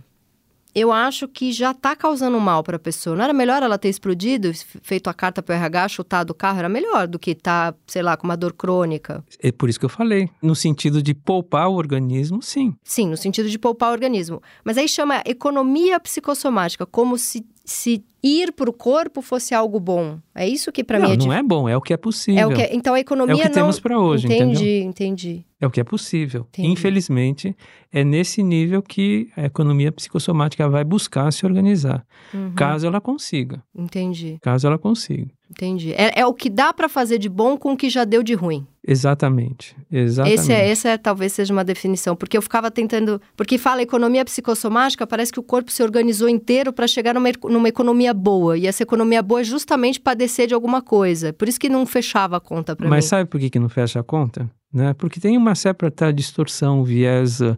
[0.74, 3.16] eu acho que já tá causando mal pra pessoa.
[3.16, 6.60] Não era melhor ela ter explodido, feito a carta pro RH, chutado o carro?
[6.60, 9.24] Era melhor do que tá, sei lá, com uma dor crônica.
[9.40, 10.30] É por isso que eu falei.
[10.42, 12.76] No sentido de poupar o organismo, sim.
[12.84, 14.42] Sim, no sentido de poupar o organismo.
[14.64, 20.20] Mas aí chama economia psicossomática, como se, se ir pro corpo fosse algo bom.
[20.36, 22.42] É isso que não, mim é não é bom, é o que é possível.
[22.42, 23.54] É o que, então a economia É o que não...
[23.54, 24.90] temos para hoje, entendi, entendeu?
[24.90, 25.46] entendi.
[25.60, 26.48] É o que é possível.
[26.50, 26.70] Entendi.
[26.70, 27.56] Infelizmente,
[27.92, 33.64] é nesse nível que a economia psicossomática vai buscar se organizar, Uhum, caso ela consiga.
[33.76, 35.32] Entendi, Caso ela consiga.
[35.52, 35.94] Entendi.
[35.94, 38.34] É, é o que dá pra fazer de bom com o que já deu de
[38.34, 38.66] ruim.
[38.86, 39.76] Exatamente.
[39.92, 40.40] Exatamente.
[40.40, 44.26] Esse é, essa é, talvez seja uma definição, porque eu ficava tentando, porque fala economia
[44.26, 48.66] psicossomática, parece que o corpo se organizou inteiro para chegar numa, numa economia boa, e
[48.66, 51.32] essa economia boa é justamente padecer de alguma coisa.
[51.32, 52.90] Por isso que não fechava a conta para mim.
[52.90, 54.50] Mas sabe por que, que não fecha a conta?
[54.74, 54.94] Né?
[54.94, 57.58] Porque tem uma certa distorção, um viés uh,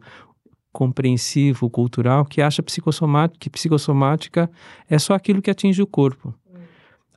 [0.73, 4.49] compreensivo, cultural, que acha psicossomática, que psicossomática
[4.89, 6.33] é só aquilo que atinge o corpo.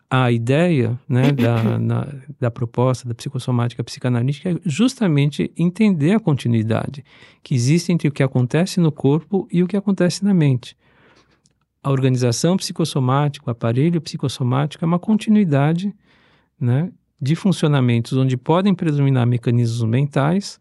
[0.09, 2.07] A ideia né, da, na-
[2.39, 7.05] da proposta da psicossomática psicanalítica é justamente entender a continuidade
[7.43, 10.77] que existe entre o que acontece no corpo e o que acontece na mente.
[11.83, 15.95] a organização psicossomática, o aparelho psicossomático é uma continuidade
[16.59, 16.91] né,
[17.21, 20.61] de funcionamentos onde podem predominar mecanismos mentais,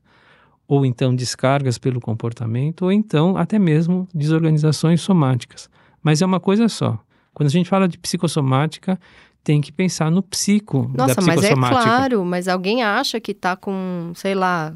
[0.68, 5.68] ou então descargas pelo comportamento, ou então até mesmo desorganizações somáticas.
[6.04, 7.00] Mas é uma coisa só.
[7.34, 9.00] Quando a gente fala de psicossomática,
[9.46, 11.84] tem que pensar no psico Nossa, da mas é psicossomática.
[11.84, 14.74] claro, mas alguém acha que tá com, sei lá,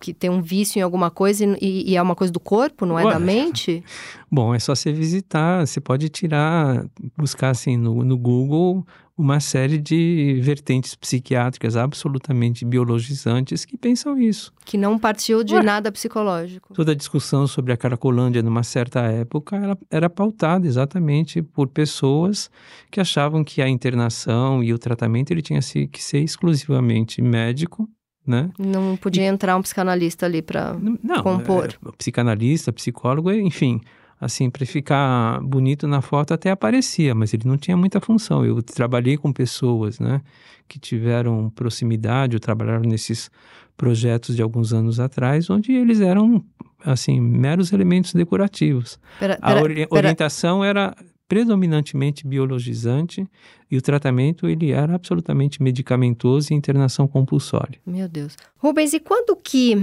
[0.00, 2.98] que tem um vício em alguma coisa e, e é uma coisa do corpo, não
[2.98, 3.12] é Ué.
[3.12, 3.84] da mente?
[4.30, 6.86] Bom, é só você visitar, você pode tirar,
[7.18, 8.84] buscar assim no, no Google
[9.22, 14.52] uma série de vertentes psiquiátricas absolutamente biologizantes que pensam isso.
[14.64, 15.62] Que não partiu de Ué.
[15.62, 16.74] nada psicológico.
[16.74, 22.50] Toda a discussão sobre a Caracolândia numa certa época ela era pautada exatamente por pessoas
[22.90, 27.88] que achavam que a internação e o tratamento ele tinha que ser exclusivamente médico,
[28.26, 28.50] né?
[28.58, 30.76] Não podia entrar um psicanalista ali para.
[31.22, 31.78] Compor.
[31.86, 33.80] é, psicanalista, psicólogo, enfim,
[34.24, 38.46] assim, para ficar bonito na foto até aparecia, mas ele não tinha muita função.
[38.46, 40.20] Eu trabalhei com pessoas, né,
[40.68, 43.28] que tiveram proximidade ou trabalharam nesses
[43.76, 46.44] projetos de alguns anos atrás, onde eles eram,
[46.84, 48.96] assim, meros elementos decorativos.
[49.18, 50.94] Pera, A pera, ori- pera- orientação era
[51.26, 53.26] predominantemente biologizante
[53.70, 57.80] e o tratamento ele era absolutamente medicamentoso e internação compulsória.
[57.84, 58.36] Meu Deus.
[58.58, 59.74] Rubens, e quando que,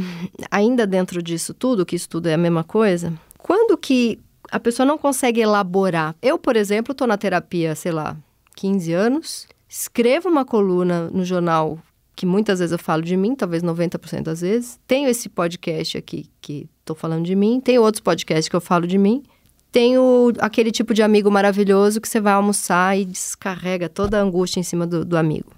[0.49, 4.19] ainda dentro disso tudo, que isso tudo é a mesma coisa, quando que
[4.52, 6.16] a pessoa não consegue elaborar?
[6.22, 8.18] Eu, por exemplo, estou na terapia, sei lá,
[8.56, 11.80] 15 anos, escrevo uma coluna no jornal
[12.16, 14.78] que muitas vezes eu falo de mim, talvez 90% das vezes.
[14.86, 18.86] Tenho esse podcast aqui que estou falando de mim, tenho outros podcasts que eu falo
[18.86, 19.24] de mim.
[19.72, 24.60] Tenho aquele tipo de amigo maravilhoso que você vai almoçar e descarrega toda a angústia
[24.60, 25.54] em cima do, do amigo.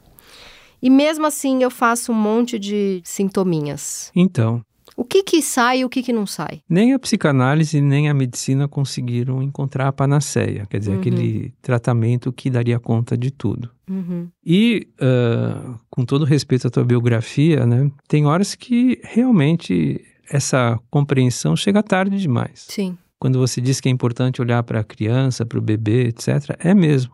[0.82, 4.12] E mesmo assim eu faço um monte de sintominhas.
[4.16, 4.62] Então,
[4.96, 6.62] O que que sai e o que que não sai?
[6.70, 11.00] Nem a psicanálise nem a medicina conseguiram encontrar a panaceia, quer dizer, Uhum.
[11.00, 13.70] aquele tratamento que daria conta de tudo.
[13.90, 14.28] Uhum.
[14.46, 21.56] E, ah, com todo respeito à tua biografia, né, tem horas que realmente essa compreensão
[21.56, 22.66] chega tarde demais.
[22.70, 22.98] Sim.
[23.20, 26.74] Quando você diz que é importante olhar para a criança, para o bebê, etc., é
[26.74, 27.14] mesmo.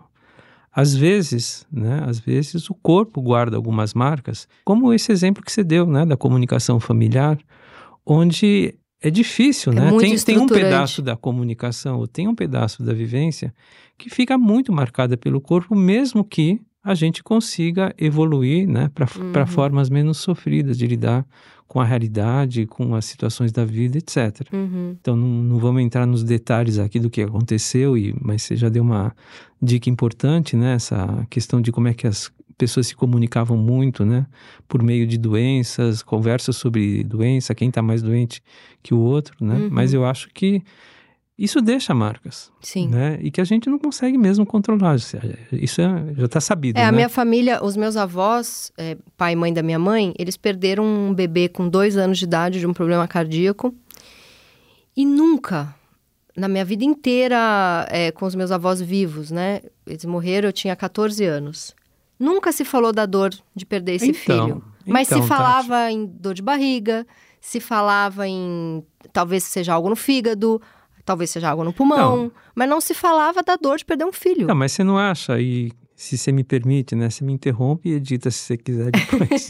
[0.72, 5.64] Às vezes, né, às vezes o corpo guarda algumas marcas, como esse exemplo que você
[5.64, 7.38] deu, né, da comunicação familiar,
[8.08, 9.92] onde é difícil, É né?
[10.00, 13.54] Tem, tem um pedaço da comunicação, ou tem um pedaço da vivência
[13.98, 19.08] que fica muito marcada pelo corpo, mesmo que a gente consiga evoluir, né, para
[19.42, 19.48] Uhum.
[19.48, 21.26] formas menos sofridas de lidar
[21.68, 24.48] com a realidade, com as situações da vida, etc.
[24.54, 24.96] Uhum.
[25.00, 28.70] Então não, não vamos entrar nos detalhes aqui do que aconteceu, e, mas você já
[28.70, 29.14] deu uma
[29.62, 30.76] dica importante, né?
[30.76, 34.26] Essa questão de como é que as pessoas se comunicavam muito, né?
[34.68, 38.42] Por meio de doenças, conversas sobre doença, quem está mais doente
[38.82, 39.56] que o outro, né?
[39.56, 39.70] Uhum.
[39.72, 40.62] Mas eu acho que
[41.38, 42.88] isso deixa marcas, Sim.
[42.90, 43.20] né?
[43.22, 44.96] E que a gente não consegue mesmo controlar.
[44.96, 45.18] Isso
[45.82, 46.88] é- já está sabido, É, né?
[46.88, 50.84] a minha família, os meus avós, é, pai e mãe da minha mãe, eles perderam
[50.84, 53.72] um bebê com dois anos de idade de um problema cardíaco.
[54.96, 55.76] E nunca,
[56.36, 59.62] na minha vida inteira, é, com os meus avós vivos, né?
[59.86, 61.76] Eles morreram, eu tinha 14 anos.
[62.20, 64.64] Nunca se falou da dor de perder esse Então, filho.
[64.86, 67.06] Mas então, se falava em dor de barriga,
[67.42, 70.62] se falava em talvez seja algo no fígado,
[71.06, 72.32] talvez seja algo no pulmão, Não.
[72.56, 74.48] mas não se falava da dor de perder um filho.
[74.48, 77.10] Não, mas você não acha, e se você me permite, né?
[77.10, 79.48] Você me interrompe e edita se você quiser depois.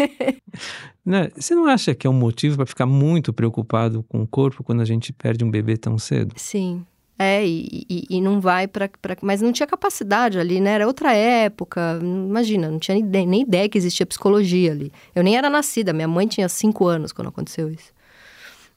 [1.06, 1.30] né?
[1.36, 4.82] Você não acha que é um motivo para ficar muito preocupado com o corpo quando
[4.82, 6.34] a gente perde um bebê tão cedo?
[6.38, 6.86] Sim.
[7.20, 8.90] É, e, e, e não vai para.
[9.22, 10.72] Mas não tinha capacidade ali, né?
[10.72, 12.00] Era outra época.
[12.02, 14.92] Imagina, não tinha nem ideia, nem ideia que existia psicologia ali.
[15.16, 17.92] Eu nem era nascida, minha mãe tinha cinco anos quando aconteceu isso.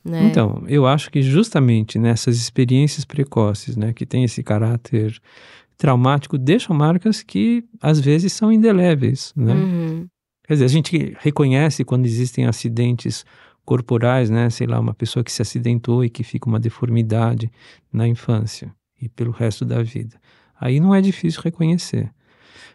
[0.02, 0.24] Né?
[0.24, 5.20] Então, eu acho que justamente nessas experiências precoces, né, que tem esse caráter
[5.76, 9.52] traumático, deixam marcas que às vezes são indeléveis, né?
[9.52, 10.06] Uhum.
[10.44, 13.24] Quer dizer, a gente reconhece quando existem acidentes
[13.70, 14.50] corporais, né?
[14.50, 17.48] Sei lá, uma pessoa que se acidentou e que fica uma deformidade
[17.92, 20.20] na infância e pelo resto da vida.
[20.60, 22.10] Aí não é difícil reconhecer.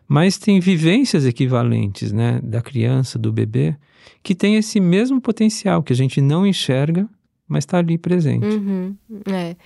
[0.08, 2.40] Mas tem vivências equivalentes, né?
[2.42, 3.76] Da criança, do bebê,
[4.24, 7.10] que tem esse mesmo potencial que a gente não enxerga,
[7.46, 8.46] mas está ali presente.
[8.46, 8.96] Uhum.
[9.30, 9.58] É.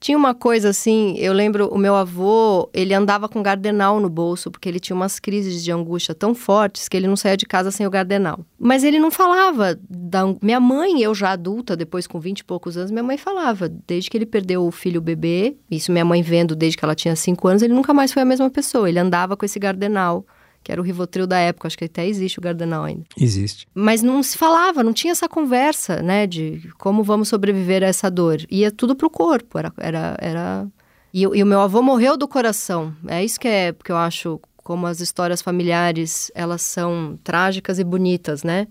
[0.00, 4.50] Tinha uma coisa assim, eu lembro, o meu avô, ele andava com gardenal no bolso,
[4.50, 7.70] porque ele tinha umas crises de angústia tão fortes que ele não saía de casa
[7.70, 8.40] sem o gardenal.
[8.58, 10.22] Mas ele não falava da...
[10.40, 14.08] Minha mãe, eu já adulta, depois com 20 e poucos anos, minha mãe falava, desde
[14.08, 17.14] que ele perdeu o filho o bebê, isso minha mãe vendo desde que ela tinha
[17.14, 20.24] 5 anos, ele nunca mais foi a mesma pessoa, ele andava com esse gardenal,
[20.62, 23.04] que era o Rivotril da época, acho que até existe o gardenal ainda.
[23.18, 23.66] Existe.
[23.74, 28.10] Mas não se falava, não tinha essa conversa, né, de como vamos sobreviver a essa
[28.10, 28.38] dor.
[28.50, 30.66] Ia tudo pro corpo, era, era, era,
[31.12, 32.94] E, e o meu avô morreu do coração.
[33.08, 37.84] É isso que é que eu acho como as histórias familiares, elas são trágicas e
[37.84, 38.68] bonitas, né?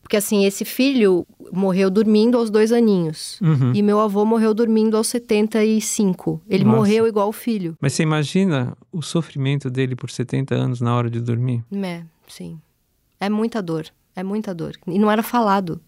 [0.00, 3.40] Porque assim, esse filho morreu dormindo aos dois aninhos.
[3.40, 3.72] Uhum.
[3.74, 6.40] E meu avô morreu dormindo aos 75.
[6.48, 6.76] Ele Nossa.
[6.76, 7.76] morreu igual o filho.
[7.80, 11.64] Mas você imagina o sofrimento dele por 70 anos na hora de dormir?
[11.72, 12.58] É, sim.
[13.20, 13.86] É muita dor.
[14.16, 14.74] É muita dor.
[14.86, 15.80] E não era falado.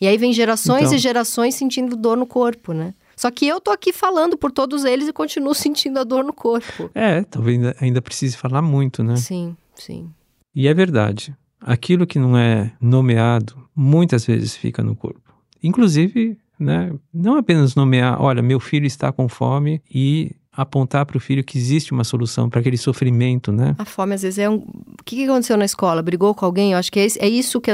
[0.00, 0.94] E aí vem gerações Então.
[0.94, 2.94] e gerações sentindo dor no corpo, né?
[3.16, 6.32] Só que eu tô aqui falando por todos eles e continuo sentindo a dor no
[6.32, 6.90] corpo.
[6.94, 9.16] É, talvez ainda, ainda precise falar muito, né?
[9.16, 10.10] Sim, sim.
[10.54, 11.36] E é verdade.
[11.60, 15.20] Aquilo que não é nomeado, muitas vezes fica no corpo.
[15.62, 21.20] Inclusive, né, não apenas nomear, olha, meu filho está com fome e apontar para o
[21.20, 23.74] filho que existe uma solução para aquele sofrimento, né?
[23.78, 24.56] A fome, às vezes, é um.
[24.56, 26.02] O que, que aconteceu na escola?
[26.02, 26.72] Brigou com alguém?
[26.72, 27.70] Eu acho que é, é isso que.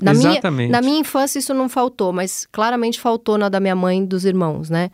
[0.00, 0.70] Na minha, Exatamente.
[0.70, 4.24] na minha infância, isso não faltou, mas claramente faltou na da minha mãe e dos
[4.24, 4.90] irmãos, né?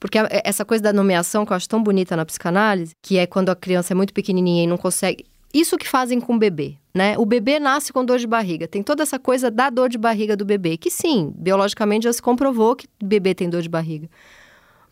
[0.00, 3.50] Porque essa coisa da nomeação que eu acho tão bonita na psicanálise, que é quando
[3.50, 5.24] a criança é muito pequenininha e não consegue.
[5.58, 7.16] Isso que fazem com o bebê, né?
[7.18, 8.66] O bebê nasce com dor de barriga.
[8.68, 12.20] Tem toda essa coisa da dor de barriga do bebê, que sim, biologicamente já se
[12.20, 14.08] comprovou que bebê tem dor de barriga.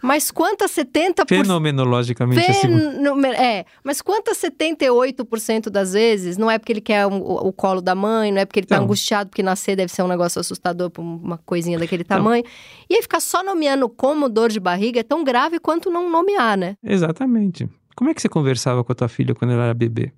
[0.02, 1.26] Mas quantas 70%.
[1.26, 2.60] Fenomenologicamente assim.
[2.60, 7.52] Fenomen- É, mas quantas 78% das vezes não é porque ele quer um- o, o
[7.52, 8.84] colo da mãe, não é porque ele tá Não.
[8.84, 12.44] angustiado, porque nascer deve ser um negócio assustador pra uma coisinha daquele tamanho.
[12.88, 16.56] E aí ficar só nomeando como dor de barriga é tão grave quanto não nomear,
[16.58, 16.76] né?
[16.84, 17.66] Exatamente.
[17.96, 20.12] Como é que você conversava com a tua filha quando ela era bebê?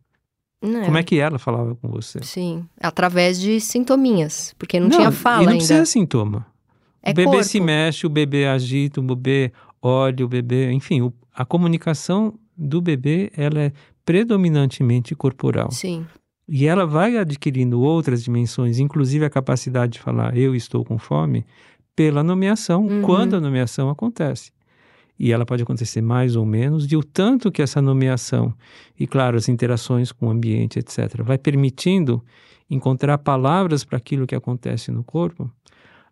[0.63, 2.21] Não Como é que ela falava com você?
[2.23, 5.57] Sim, através de sintominhas, porque não, Não, tinha e fala não ainda.
[5.59, 6.47] precisa sintoma.
[7.03, 7.45] É o bebê corpo.
[7.45, 12.81] se mexe, o bebê agita, o bebê olha, o bebê, enfim, o- a comunicação do
[12.81, 13.73] bebê ela é
[14.05, 15.71] predominantemente corporal.
[15.71, 16.07] Sim,
[16.49, 21.45] E ela vai adquirindo outras dimensões, inclusive a capacidade de falar eu estou com fome,
[21.97, 23.03] pela nomeação, Uhum.
[23.03, 24.53] quando a nomeação acontece.
[25.19, 28.55] E ela pode acontecer mais ou menos, e o tanto que essa nomeação,
[28.99, 32.23] e claro, as interações com o ambiente, etc., vai permitindo
[32.69, 35.51] encontrar palavras para aquilo que acontece no corpo,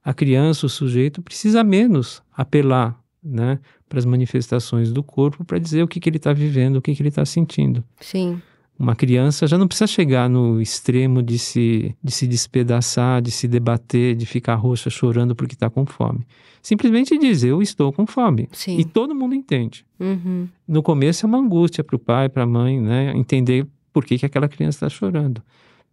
[0.03, 5.83] a criança, o sujeito, precisa menos apelar né, para as manifestações do corpo para dizer
[5.83, 8.41] o que, que ele está vivendo, o que, que ele está sentindo sim,
[8.79, 13.47] uma criança já não precisa chegar no extremo de se, de se despedaçar, de se
[13.47, 16.27] debater, de ficar roxa chorando porque está com fome.
[16.63, 18.49] Simplesmente dizer, eu estou com fome.
[18.53, 18.79] sim.
[18.79, 19.85] E todo mundo entende.
[20.01, 20.49] Uhum.
[20.67, 23.13] No começo é uma angústia para o pai, para a mãe, né?
[23.15, 25.43] Entender por que, que aquela criança está chorando.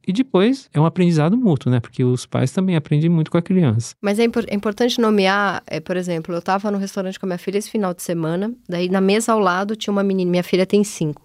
[0.07, 1.79] E depois é um aprendizado mútuo, né?
[1.79, 3.93] Porque os pais também aprendem muito com a criança.
[4.01, 7.27] Mas é, impor- é importante nomear, é, por exemplo, eu estava no restaurante com a
[7.27, 10.41] minha filha esse final de semana, daí na mesa ao lado tinha uma menina, minha
[10.43, 11.21] filha tem cinco.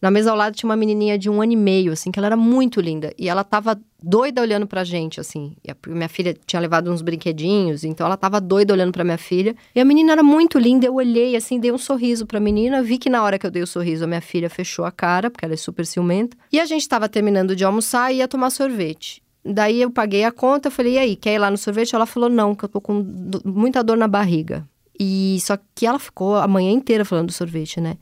[0.00, 2.26] Na mesa ao lado tinha uma menininha de um ano e meio, assim, que ela
[2.26, 3.12] era muito linda.
[3.18, 5.56] E ela tava doida olhando pra gente, assim.
[5.66, 9.56] A- minha filha tinha levado uns brinquedinhos, então ela tava doida olhando pra minha filha.
[9.74, 12.82] E a menina era muito linda, eu olhei, assim, dei um sorriso pra menina.
[12.82, 15.30] Vi que na hora que eu dei o sorriso, a minha filha fechou a cara,
[15.30, 16.36] porque ela é super ciumenta.
[16.52, 19.22] E a gente tava terminando de almoçar e ia tomar sorvete.
[19.46, 21.94] Daí eu paguei a conta, falei, e aí, quer ir lá no sorvete?
[21.94, 23.04] Ela falou, não, que eu tô com
[23.44, 24.66] muita dor na barriga.
[24.98, 27.96] E só que ela ficou a manhã inteira falando do sorvete, né?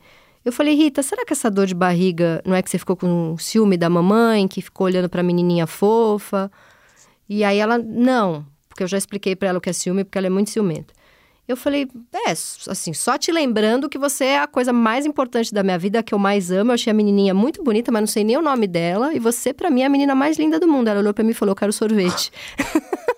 [0.45, 3.37] Eu falei, Rita, será que essa dor de barriga não é que você ficou com
[3.37, 6.51] ciúme da mamãe, que ficou olhando pra menininha fofa?
[7.29, 10.17] E aí ela, não, porque eu já expliquei pra ela o que é ciúme, porque
[10.17, 10.93] ela é muito ciumenta.
[11.45, 11.87] Eu falei,
[12.25, 16.01] é, assim, só te lembrando que você é a coisa mais importante da minha vida,
[16.01, 16.71] que eu mais amo.
[16.71, 19.13] Eu achei a menininha muito bonita, mas não sei nem o nome dela.
[19.13, 20.87] E você, pra mim, é a menina mais linda do mundo.
[20.87, 22.31] Ela olhou pra mim e falou, eu quero sorvete.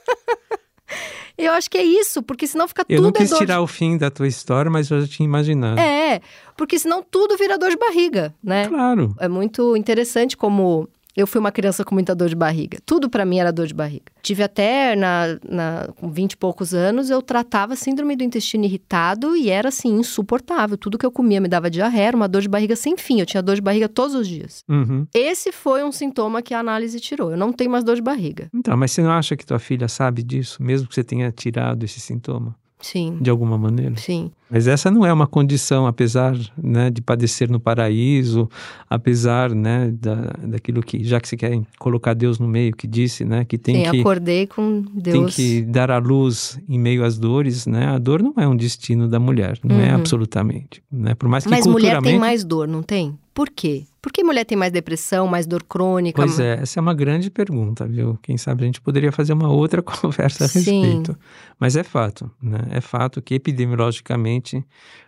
[1.38, 3.62] eu acho que é isso, porque senão fica Eu tudo não é quis de tirar
[3.62, 5.80] o fim da tua história, mas eu já tinha imaginado.
[5.80, 6.21] é,
[6.56, 8.67] porque senão tudo vira dor de barriga, né?
[8.67, 9.13] Claro.
[9.19, 12.78] É muito interessante como eu fui uma criança com muita dor de barriga.
[12.86, 14.06] Tudo pra mim era dor de barriga.
[14.21, 19.36] Tive até, na, na, com 20 e poucos anos, eu tratava síndrome do intestino irritado
[19.36, 20.78] e era, assim, insuportável.
[20.78, 23.19] Tudo que eu comia me dava diarreia, uma dor de barriga sem fim.
[23.19, 24.63] Eu tinha dor de barriga todos os dias.
[24.67, 25.06] Uhum.
[25.13, 27.32] Esse foi um sintoma que a análise tirou.
[27.32, 28.49] Eu não tenho mais dor de barriga.
[28.54, 31.84] Então, mas você não acha que tua filha sabe disso, mesmo que você tenha tirado
[31.84, 33.95] esse sintoma, Sim, de alguma maneira?
[33.97, 34.32] sim.
[34.50, 38.48] Mas essa não é uma condição, apesar né, de padecer no paraíso,
[38.90, 43.26] apesar né, da, daquilo que, já que você quer colocar Deus no meio, que disse
[43.26, 45.36] né, que tem sim, que acordei com tem Deus.
[45.36, 47.88] que dar à luz em meio às dores, né?
[47.88, 49.96] A dor não é um destino da mulher, não é Uhum.
[49.96, 51.16] absolutamente, né?
[51.16, 53.18] Por mais que Mas mulher culturalmente tem mais dor, não tem?
[53.34, 53.84] Por quê?
[54.02, 56.16] Por que mulher tem mais depressão, mais dor crônica?
[56.16, 58.18] Pois é, essa é uma grande pergunta, viu?
[58.22, 60.60] Quem sabe a gente poderia fazer uma outra conversa a Sim.
[60.60, 61.18] respeito.
[61.60, 62.60] Mas é fato, né?
[62.70, 64.35] É fato que epidemiologicamente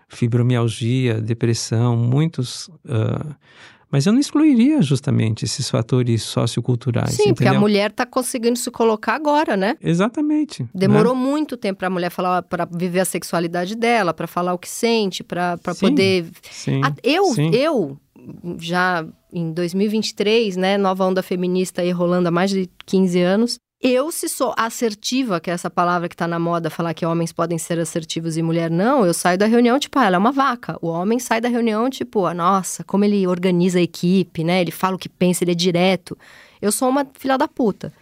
[0.07, 3.35] fibromialgia, depressão, muitos, ah,
[3.89, 7.12] Mas eu não excluiria justamente esses fatores socioculturais.
[7.12, 7.35] Sim, entendeu?
[7.35, 9.77] porque a mulher está conseguindo se colocar agora, né?
[9.81, 10.67] Exatamente.
[10.73, 11.21] Demorou né?
[11.21, 14.69] muito tempo para a mulher falar, para viver a sexualidade dela, para falar o que
[14.69, 16.27] sente, para poder.
[16.52, 17.49] Sim, eu, sim.
[17.54, 17.97] eu
[18.60, 23.60] já em 2023, né, nova onda feminista aí rolando há mais de 15 anos.
[23.80, 27.32] Eu, se sou assertiva, que é essa palavra que tá na moda, falar que homens
[27.32, 30.32] podem ser assertivos e mulher não, eu saio da reunião, tipo, ah, ela é uma
[30.32, 30.80] vaca.
[30.82, 34.62] O homem sai da reunião, tipo, ah, nossa, como ele organiza a equipe, né?
[34.62, 36.17] Ele fala o que pensa, ele é direto.
[36.60, 37.94] Eu sou uma filha da puta.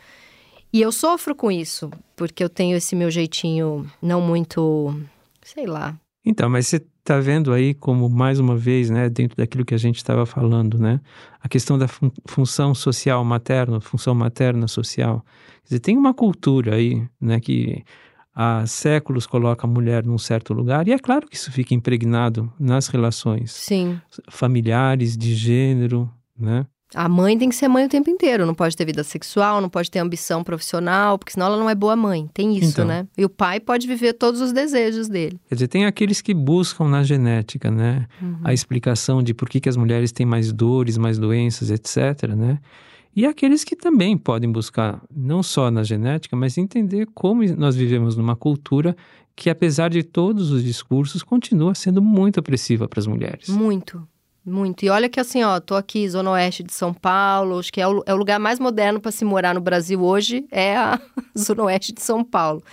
[0.72, 4.98] E eu sofro com isso, porque eu tenho esse meu jeitinho não muito,
[5.44, 5.94] sei lá.
[6.26, 9.78] Então, mas você está vendo aí como, mais uma vez, né, dentro daquilo que a
[9.78, 11.00] gente estava falando, né,
[11.40, 15.24] a questão da fun- função social materna, função materna social.
[15.62, 17.84] Quer dizer, tem uma cultura aí, né, que
[18.34, 22.52] há séculos coloca a mulher num certo lugar, e é claro que isso fica impregnado
[22.60, 24.02] nas relações Sim.
[24.32, 26.66] familiares, de gênero, né?
[26.96, 29.70] A mãe tem que ser mãe o tempo inteiro, não pode ter vida sexual, não
[29.70, 32.30] pode ter ambição profissional, porque senão ela não é boa mãe.
[32.34, 32.86] Tem isso, Então.
[32.86, 33.06] né?
[33.18, 35.40] E o pai pode viver todos os desejos dele.
[35.50, 38.38] Quer dizer, tem aqueles que buscam na genética, né, Uhum.
[38.44, 42.60] a explicação de por que, que as mulheres têm mais dores, mais doenças, etc., né?
[43.16, 48.18] E aqueles que também podem buscar, não só na genética, mas entender como nós vivemos
[48.18, 48.96] numa cultura
[49.34, 53.48] que, apesar de todos os discursos, continua sendo muito opressiva para as mulheres.
[53.48, 54.06] Muito,
[54.46, 54.84] muito.
[54.84, 57.88] E olha que assim, ó, tô aqui, Zona Oeste de São Paulo, acho que é
[57.88, 61.00] o, é o lugar mais moderno para se morar no Brasil hoje, é a
[61.38, 62.64] Zona Oeste de São Paulo.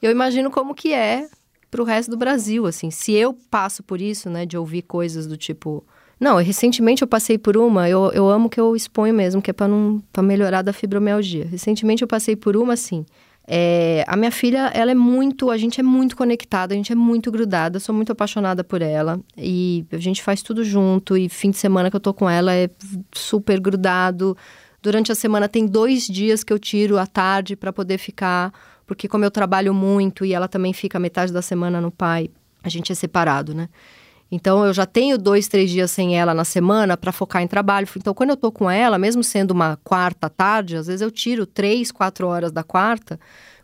[0.00, 1.28] Eu imagino como que é
[1.70, 2.90] pro resto do Brasil, assim.
[2.90, 5.82] Se eu passo por isso, né, de ouvir coisas do tipo...
[6.20, 9.52] Não, recentemente eu passei por uma, eu, eu amo que eu exponho mesmo, que é
[9.52, 9.68] para
[10.12, 11.46] para melhorar da fibromialgia.
[11.46, 13.04] Recentemente eu passei por uma, assim,
[13.46, 16.94] é, a minha filha, ela é muito, a gente é muito conectada, a gente é
[16.94, 21.50] muito grudada, sou muito apaixonada por ela e a gente faz tudo junto e fim
[21.50, 22.70] de semana que eu tô com ela é
[23.12, 24.36] super grudado.
[24.80, 28.52] Durante a semana tem dois dias que eu tiro à tarde para poder ficar,
[28.86, 32.30] porque como eu trabalho muito e ela também fica metade da semana no pai,
[32.62, 33.68] a gente é separado, né?
[34.32, 37.86] Então eu já tenho dois, três dias sem ela na semana para focar em trabalho.
[37.94, 41.44] Então quando eu tô com ela, mesmo sendo uma quarta tarde, às vezes eu tiro
[41.44, 43.20] três, quatro horas da quarta,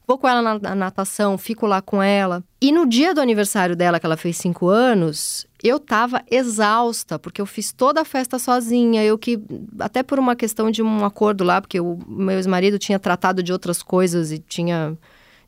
[0.06, 2.44] vou com ela na, na natação, fico lá com ela.
[2.60, 7.40] E no dia do aniversário dela, que ela fez cinco anos, eu tava exausta, porque
[7.40, 9.02] eu fiz toda a festa sozinha.
[9.02, 9.40] Eu que,
[9.78, 13.52] até por uma questão de um acordo lá, porque o meu ex-marido tinha tratado de
[13.52, 14.96] outras coisas e tinha.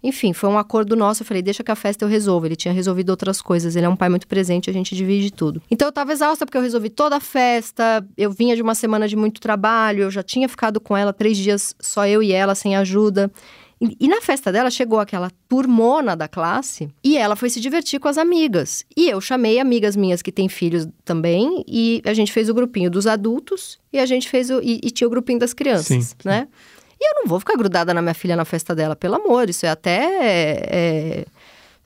[0.02, 1.22] Enfim, foi um acordo nosso.
[1.22, 2.46] Eu falei, deixa que a festa eu resolvo.
[2.46, 3.76] Ele tinha resolvido outras coisas.
[3.76, 5.62] Ele é um pai muito presente, a gente divide tudo.
[5.70, 8.06] Então eu tava exausta porque eu resolvi toda a festa.
[8.16, 10.04] Eu vinha de uma semana de muito trabalho.
[10.04, 13.30] Eu já tinha ficado com ela três dias, só eu e ela, sem ajuda.
[13.80, 17.98] E, e na festa dela chegou aquela turmona da classe e ela foi se divertir
[17.98, 18.84] com as amigas.
[18.94, 22.90] E eu chamei amigas minhas que têm filhos também e a gente fez o grupinho
[22.90, 24.60] dos adultos e a gente fez o.
[24.62, 26.16] E, e tinha o grupinho das crianças, Sim, sim.
[27.00, 29.64] E eu não vou ficar grudada na minha filha na festa dela, pelo amor, isso
[29.64, 30.00] é até.
[30.68, 31.24] é,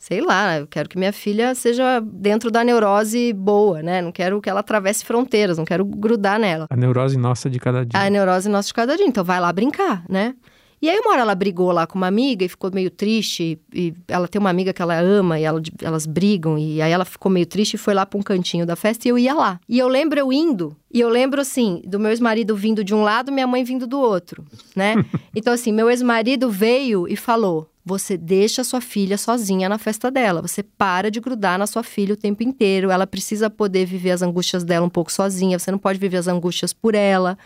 [0.05, 4.03] sei lá, eu quero que minha filha seja dentro da neurose boa, né?
[4.03, 6.67] Não quero que ela atravesse fronteiras, não quero grudar nela.
[6.69, 7.99] A neurose nossa de cada dia.
[7.99, 10.35] A neurose nossa de cada dia, então vai lá brincar, né?
[10.83, 13.59] E aí uma hora ela brigou lá com uma amiga e ficou meio triste.
[13.73, 16.59] E ela tem uma amiga que ela ama e ela- elas brigam.
[16.59, 19.11] E aí ela ficou meio triste e foi lá pra um cantinho da festa e
[19.11, 19.59] eu ia lá.
[19.69, 20.77] E eu lembro eu indo.
[20.93, 23.99] E eu lembro, assim, do meu ex-marido vindo de um lado, minha mãe vindo do
[23.99, 24.45] outro,
[24.77, 24.95] né?
[25.35, 30.41] então, assim, meu ex-marido veio e falou: Você deixa sua filha sozinha na festa dela.
[30.41, 32.91] Você para de grudar na sua filha o tempo inteiro.
[32.91, 35.59] Ela precisa poder viver as angústias dela um pouco sozinha.
[35.59, 37.37] Você não pode viver as angústias por ela.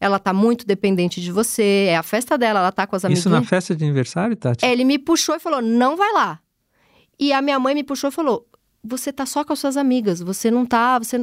[0.00, 1.86] Ela tá muito dependente de você.
[1.90, 4.64] É a festa dela, ela tá com as Isso na festa de aniversário, Tati?
[4.64, 6.40] É, Ele me puxou e falou: não vai lá.
[7.18, 8.46] E a minha mãe me puxou e falou:
[8.82, 10.98] você tá só com as suas amigas, você não tá.
[10.98, 11.18] Você,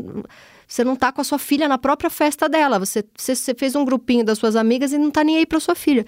[0.67, 2.78] você não tá com a sua filha na própria festa dela.
[2.78, 5.59] Você, você, você fez um grupinho das suas amigas e não tá nem aí pra
[5.59, 6.05] sua filha.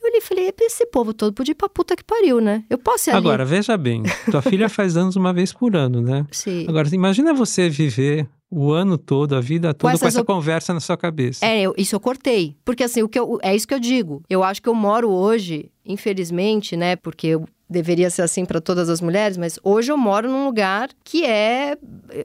[0.00, 2.64] Eu olhei e falei: esse povo todo podia ir pra puta que pariu, né?
[2.70, 3.18] Eu posso ir ali.
[3.18, 6.26] Agora, veja bem, tua filha faz anos uma vez por ano, né?
[6.32, 6.64] Sim.
[6.66, 8.26] Agora, imagina você viver
[8.58, 11.44] o ano todo, a vida toda, com, essas essa op- conversa na sua cabeça.
[11.44, 12.56] É, eu- isso eu cortei.
[12.64, 14.22] Porque assim, o que eu- é isso que eu digo.
[14.30, 16.96] Eu acho que eu moro hoje, infelizmente, né?
[16.96, 20.88] Porque eu deveria ser assim para todas as mulheres, mas hoje eu moro num lugar
[21.04, 21.76] que é.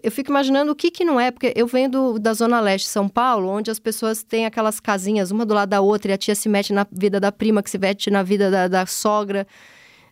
[0.03, 2.85] Eu fico imaginando o que que não é, porque eu venho do- da Zona Leste
[2.85, 6.13] de São Paulo, onde as pessoas têm aquelas casinhas uma do lado da outra e
[6.13, 8.85] a tia se mete na vida da prima, que se mete na vida da, da
[8.85, 9.45] sogra.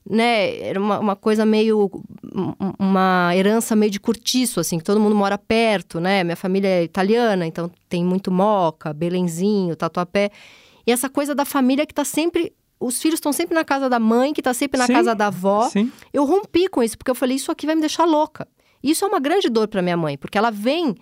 [0.09, 1.85] Né, era uma, uma coisa meio.
[2.33, 6.23] um- uma herança meio de cortiço, assim, que todo mundo mora perto, né?
[6.23, 10.31] Minha família é italiana, então tem muito moca, belenzinho, tatuapé.
[10.87, 12.51] E essa coisa da família que tá sempre.
[12.79, 15.27] Os filhos estão sempre na casa da mãe, que tá sempre na Sim, casa da
[15.27, 15.67] avó.
[15.69, 15.91] Sim.
[16.13, 18.47] Eu rompi com isso, porque eu falei, isso aqui vai me deixar louca.
[18.81, 20.95] Isso é uma grande dor para minha mãe, porque ela vem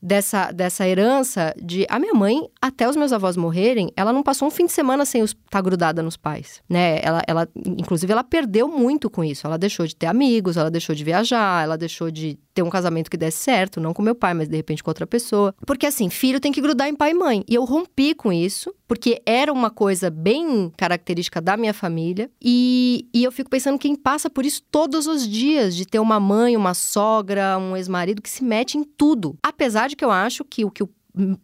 [0.00, 4.48] dessa, dessa herança de a minha mãe, até os meus avós morrerem, ela não passou
[4.48, 7.00] um fim de semana sem estar tá grudada nos pais, né?
[7.02, 9.46] Ela, ela, inclusive, ela perdeu muito com isso.
[9.46, 13.08] Ela deixou de ter amigos, ela deixou de viajar, ela deixou de ter um casamento
[13.08, 15.54] que desse certo, não com meu pai, mas de repente com outra pessoa.
[15.64, 17.44] Porque assim, filho tem que grudar em pai e mãe.
[17.48, 22.28] E eu rompi com isso, porque era uma coisa bem característica da minha família.
[22.42, 26.18] E, e eu fico pensando quem passa por isso todos os dias, de ter uma
[26.18, 29.38] mãe, uma sogra, um ex-marido que se mete em tudo.
[29.40, 30.90] Apesar de que eu acho que o que o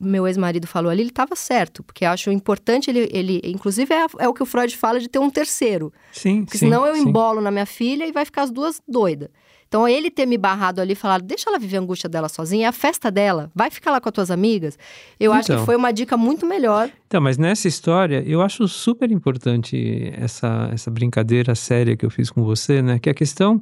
[0.00, 4.28] meu ex-marido falou ali, ele estava certo, porque acho importante ele, ele inclusive é, é,
[4.28, 5.92] o que o Freud fala de ter um terceiro.
[6.12, 7.02] Sim, porque sim, senão eu sim.
[7.02, 9.30] embolo na minha filha e vai ficar as duas doidas.
[9.74, 12.66] Então, ele ter me barrado ali e falar, deixa ela viver a angústia dela sozinha,
[12.66, 14.78] é a festa dela, vai ficar lá com as tuas amigas.
[15.18, 15.64] Eu então, acho que então.
[15.64, 16.88] foi uma dica muito melhor.
[17.08, 22.30] Então, mas nessa história, eu acho super importante essa, essa brincadeira séria que eu fiz
[22.30, 23.00] com você, né?
[23.00, 23.60] Que a questão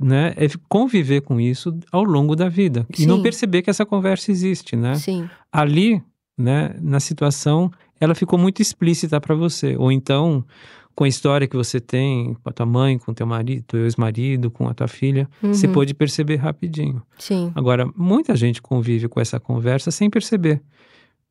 [0.00, 2.86] né, é conviver com isso ao longo da vida.
[2.94, 3.02] Sim.
[3.02, 4.94] E não perceber que essa conversa existe, né?
[4.94, 5.28] Sim.
[5.50, 6.00] Ali,
[6.38, 9.74] né, na situação, ela ficou muito explícita para você.
[9.76, 10.44] Ou então
[11.00, 13.84] com a história que você tem com a tua mãe, com o teu marido, teu
[13.84, 15.54] ex-marido, com a tua filha, uhum.
[15.54, 17.00] você pode perceber rapidinho.
[17.18, 17.50] Sim.
[17.54, 20.60] Agora, muita gente convive com essa conversa sem perceber,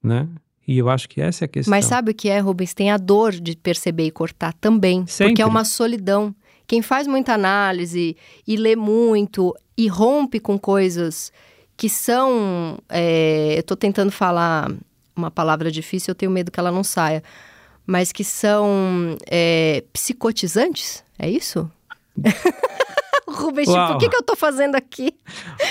[0.02, 0.28] né?
[0.68, 1.70] E eu acho que essa é a questão.
[1.70, 2.74] Mas sabe o que é, Rubens?
[2.74, 5.06] Tem a dor de perceber e cortar também.
[5.06, 5.34] Sempre.
[5.34, 6.34] Porque é uma solidão.
[6.66, 8.18] Quem faz muita análise
[8.48, 11.32] e lê muito e rompe com coisas
[11.78, 12.80] que são.
[12.90, 14.72] É, eu estou tentando falar
[15.16, 17.22] uma palavra difícil, eu tenho medo que ela não saia
[17.90, 21.70] mas que são é, psicotizantes, é isso?
[23.28, 25.18] Rubens, tipo, o que, que eu tô fazendo aqui?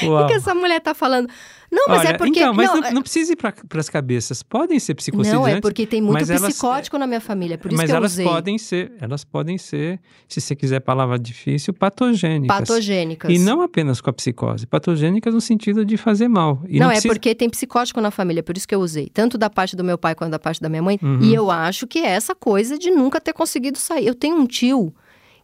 [0.03, 1.29] O que, que essa mulher tá falando?
[1.71, 2.41] Não, mas Olha, é porque.
[2.41, 4.43] Então, mas não, não, não precisa ir para as cabeças.
[4.43, 5.41] Podem ser psicotizantes.
[5.41, 7.59] Não, é porque tem muito elas, psicótico na minha família.
[7.59, 8.25] Por isso mas que eu elas usei.
[8.25, 12.59] podem ser, elas podem ser, se você quiser palavra difícil, patogênicas.
[12.59, 13.31] Patogênicas.
[13.31, 14.66] E não apenas com a psicose.
[14.66, 16.62] Patogênicas no sentido de fazer mal.
[16.66, 17.14] E não, não é precisa...
[17.14, 19.09] porque tem psicótico na família, por isso que eu usei.
[19.09, 20.99] Tanto da parte do meu pai quanto da parte da minha mãe.
[21.03, 21.21] Uhum.
[21.21, 24.07] E eu acho que é essa coisa de nunca ter conseguido sair.
[24.07, 24.95] Eu tenho um tio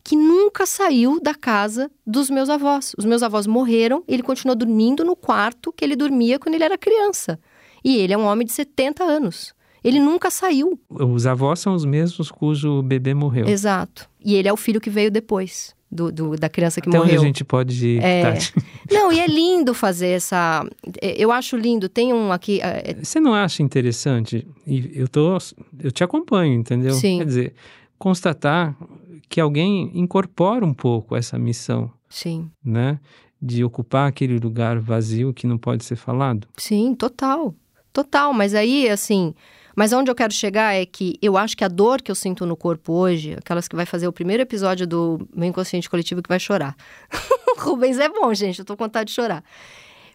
[0.05, 2.95] que nunca saiu da casa dos meus avós.
[2.99, 6.65] Os meus avós morreram e ele continuou dormindo no quarto que ele dormia quando ele
[6.65, 7.41] era criança.
[7.83, 9.55] E ele é um homem de 70 anos.
[9.83, 10.79] Ele nunca saiu.
[10.91, 13.47] Os avós são os mesmos cujo bebê morreu.
[13.47, 14.09] Exato.
[14.23, 15.75] E ele é o filho que veio depois.
[15.91, 17.15] Do, do, da criança que Até morreu.
[17.15, 18.37] onde a gente pode ir, é...
[18.91, 20.67] Não, e é lindo fazer essa.
[21.01, 21.89] Eu acho lindo.
[21.89, 22.61] Tem um aqui.
[23.01, 24.45] Você não acha interessante?
[24.67, 25.39] Eu tô,
[25.79, 26.95] eu te acompanho, entendeu?
[26.95, 27.19] Sim.
[27.19, 27.55] Quer dizer,
[27.97, 28.77] constatar
[29.29, 31.91] que alguém incorpora um pouco essa missão.
[32.09, 32.51] Sim.
[32.65, 32.99] Né?
[33.41, 36.49] De ocupar aquele lugar vazio que não pode ser falado.
[36.57, 37.55] Sim, total.
[37.93, 38.33] Total.
[38.33, 39.35] Mas aí, assim.
[39.77, 42.47] Mas onde eu quero chegar é que eu acho que a dor que eu sinto
[42.47, 46.29] no corpo hoje, aquelas que vai fazer o primeiro episódio do meu inconsciente coletivo que
[46.29, 46.77] vai chorar.
[47.59, 49.43] Rubens é bom, gente, eu tô com vontade de chorar.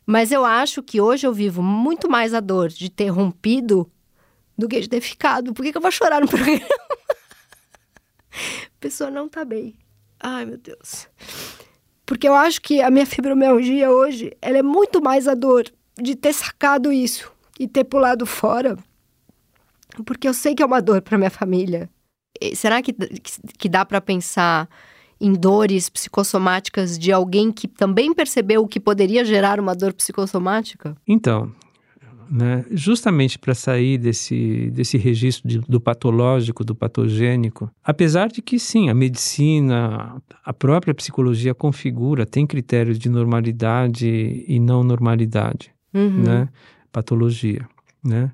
[0.05, 3.89] Mas eu acho que hoje eu vivo muito mais a dor de ter rompido
[4.57, 5.53] do que de ter ficado.
[5.53, 6.65] Por que, que eu vou chorar no programa?
[8.79, 9.75] A pessoa não tá bem.
[10.17, 11.09] Ai, meu Deus.
[12.05, 15.65] Porque eu acho que a minha fibromialgia hoje, ela é muito mais a dor
[16.01, 18.77] de ter sacado isso e ter pulado fora.
[20.05, 21.89] Porque eu sei que é uma dor para minha família.
[22.39, 24.69] E será que, que dá para pensar
[25.19, 30.95] em dores psicossomáticas de alguém que também percebeu o que poderia gerar uma dor psicossomática?
[31.05, 31.53] Então,
[32.29, 32.65] né?
[32.71, 37.71] justamente para sair desse, desse registro de, do patológico, do patogênico.
[37.83, 44.59] Apesar de que, sim, a medicina, a própria psicologia configura, tem critérios de normalidade e
[44.59, 46.23] não normalidade, uhum.
[46.23, 46.49] né?
[46.91, 47.67] patologia.
[48.03, 48.31] Né?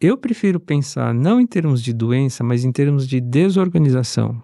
[0.00, 4.40] Eu prefiro pensar não em termos de doença, mas em termos de desorganização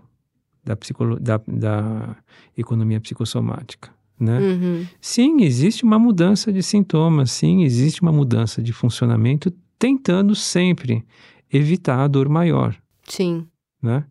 [0.64, 0.76] da,
[1.20, 2.16] da, da
[2.56, 3.93] economia psicossomática.
[4.18, 4.38] Né?
[4.38, 4.86] Uhum.
[5.00, 11.04] Sim, existe uma mudança de sintomas, sim, existe uma mudança de funcionamento, tentando sempre
[11.52, 12.76] evitar a dor maior.
[13.04, 13.46] Sim.
[13.82, 14.04] Né?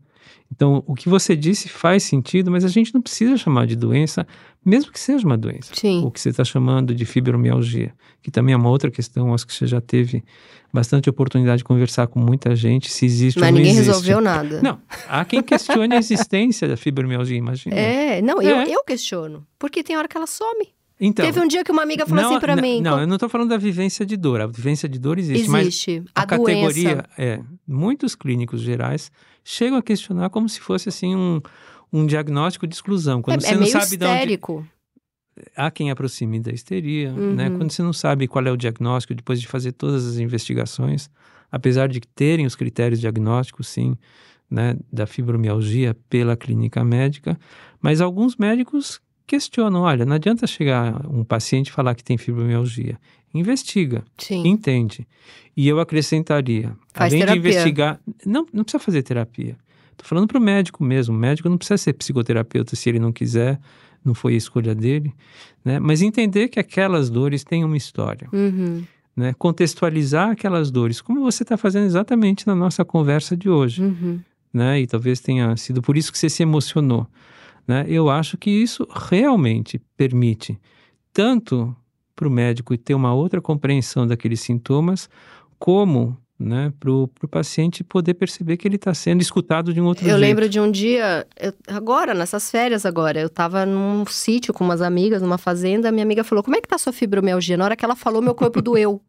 [0.56, 4.26] Então, o que você disse faz sentido, mas a gente não precisa chamar de doença,
[4.64, 5.74] mesmo que seja uma doença.
[5.74, 6.04] Sim.
[6.06, 7.92] O que você está chamando de fibromialgia,
[8.22, 10.24] que também é uma outra questão, acho que você já teve
[10.72, 13.88] bastante oportunidade de conversar com muita gente, se existe Mas ou não ninguém existe.
[13.88, 14.62] resolveu nada.
[14.62, 14.80] Não,
[15.10, 17.76] há quem questione a existência da fibromialgia, imagina.
[17.76, 18.46] É, não, É.
[18.46, 19.46] Eu, eu questiono.
[19.58, 20.68] Porque tem hora que ela some.
[21.02, 22.80] Então, Teve um dia que uma amiga falou não, assim não, mim.
[22.80, 24.40] Não, "Co- eu não estou falando da vivência de dor.
[24.40, 26.04] A vivência de dor existe, mas existe.
[26.16, 29.12] a, A, categoria é muitos clínicos gerais
[29.44, 31.42] chegam a questionar como se fosse assim um,
[31.92, 34.68] um diagnóstico de exclusão quando É, você é não sabe de onde histérico.
[35.56, 37.50] há quem aproxime da histeria, né?
[37.50, 37.58] Uhum.
[37.58, 41.10] Quando você não sabe qual é o diagnóstico depois de fazer todas as investigações,
[41.52, 43.96] apesar de terem os critérios diagnósticos, sim,
[44.50, 47.40] né, da fibromialgia pela clínica médica,
[47.82, 53.00] mas alguns médicos questionam, olha, não adianta chegar um paciente e falar que tem fibromialgia.
[53.34, 54.48] Investiga, Sim.
[54.48, 55.08] entende.
[55.56, 57.42] E eu acrescentaria, Faz além terapia.
[57.42, 59.56] de investigar, não, não precisa fazer terapia.
[59.96, 61.16] Tô falando para o médico mesmo.
[61.16, 63.60] O médico não precisa ser psicoterapeuta se ele não quiser,
[64.04, 65.14] não foi a escolha dele,
[65.64, 65.80] né?
[65.80, 68.84] Mas entender que aquelas dores têm uma história, Uhum.
[69.16, 69.34] né?
[69.38, 74.20] Contextualizar aquelas dores, como você está fazendo exatamente na nossa conversa de hoje Uhum.
[74.52, 74.82] né?
[74.82, 77.08] E talvez tenha sido por isso que você se emocionou,
[77.68, 77.86] né?
[77.88, 80.60] Eu acho que isso realmente permite
[81.14, 81.74] tanto
[82.16, 85.10] para o médico ter uma outra compreensão daqueles sintomas,
[85.60, 90.04] como né, para o paciente poder perceber que ele está sendo escutado de um outro
[90.04, 90.20] Eu jeito.
[90.22, 94.82] lembro de um dia, eu- agora, nessas férias agora, eu tava num sítio com umas
[94.82, 97.56] amigas, numa fazenda, minha amiga falou, como é que tá sua fibromialgia?
[97.56, 99.02] Na hora que ela falou, meu corpo doeu.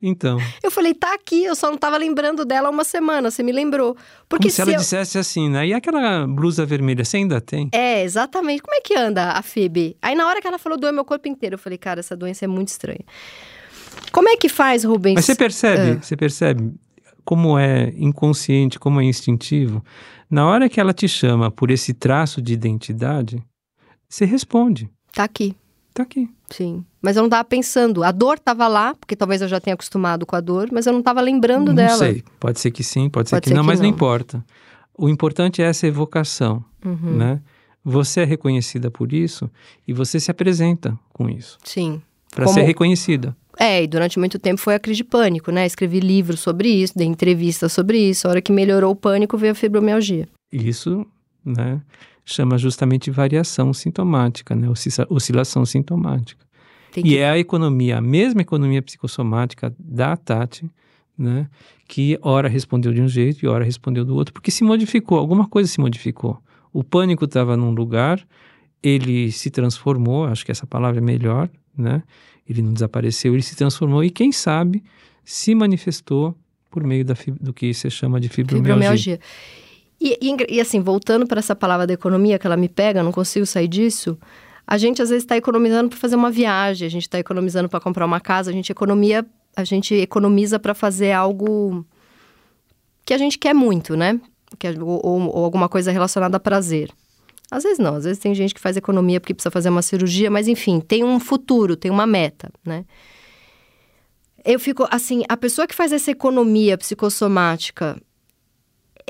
[0.00, 3.42] Então, Eu falei, tá aqui, eu só não tava lembrando dela há uma semana, você
[3.42, 3.96] me lembrou.
[4.28, 5.66] Porque como se, ela eu- dissesse assim, né?
[5.66, 7.68] E aquela blusa vermelha, você ainda tem?
[7.72, 8.62] É, exatamente.
[8.62, 9.96] Como é que anda a FIB?
[10.02, 12.44] Aí na hora que ela falou doeu meu corpo inteiro, eu falei, cara, essa doença
[12.44, 13.04] é muito estranha.
[14.10, 15.14] Como é que faz, Rubens?
[15.14, 16.02] Mas você percebe, É.
[16.02, 16.72] você percebe
[17.24, 19.82] como é inconsciente, como é instintivo.
[20.30, 23.42] Na hora que ela te chama por esse traço de identidade,
[24.08, 24.90] você responde.
[25.12, 25.54] Tá aqui,
[25.94, 26.28] Tá aqui.
[26.50, 26.84] sim.
[27.02, 28.04] Mas eu não tava pensando.
[28.04, 30.92] A dor tava lá, porque talvez eu já tenha acostumado com a dor, mas eu
[30.92, 31.98] não tava lembrando não dela.
[31.98, 32.22] sei.
[32.38, 33.94] Pode ser que sim, pode ser Pode que ser não, que mas não não.
[33.94, 34.44] importa.
[34.96, 37.16] O importante é essa evocação, Uhum.
[37.16, 37.40] né?
[37.84, 39.50] Você é reconhecida por isso
[39.88, 42.00] e você se apresenta com isso Sim.
[42.30, 43.36] para Como- ser reconhecida.
[43.58, 45.66] É, e durante muito tempo foi a crise de pânico, né?
[45.66, 48.28] Escrevi livros sobre isso, dei entrevistas sobre isso.
[48.28, 50.28] A hora que melhorou o pânico, veio a fibromialgia.
[50.52, 51.04] Isso,
[51.44, 51.80] né,
[52.24, 56.46] chama justamente variação sintomática, né, oscila- oscilação sintomática.
[56.92, 60.70] Tem E que- é a economia, a mesma economia psicossomática da Tati,
[61.18, 61.48] né,
[61.88, 65.46] que ora respondeu de um jeito e ora respondeu do outro, porque se modificou, alguma
[65.48, 66.38] coisa se modificou.
[66.72, 68.20] O pânico estava num lugar,
[68.82, 72.02] ele se transformou, acho que essa palavra é melhor, né?
[72.48, 74.82] Ele não desapareceu, ele se transformou e quem sabe
[75.24, 76.34] se manifestou
[76.70, 79.18] por meio da, do que você chama de fibromialgia.
[79.18, 79.20] Fibromialgia.
[80.00, 83.02] E, e engra- e assim, voltando para essa palavra da economia que ela me pega,
[83.02, 84.18] não consigo sair disso.
[84.66, 87.80] A gente às vezes está economizando para fazer uma viagem, a gente está economizando para
[87.80, 91.84] comprar uma casa, a gente economia, a gente economiza para fazer algo
[93.04, 94.20] que a gente quer muito, né?
[94.58, 96.90] Que, é- ou, ou- ou alguma coisa relacionada a prazer.
[97.50, 100.30] Às vezes não, às vezes tem gente que faz economia porque precisa fazer uma cirurgia,
[100.30, 102.84] mas enfim, tem um futuro, tem uma meta, né?
[104.44, 108.00] Eu fico assim, a pessoa que faz essa economia psicossomática,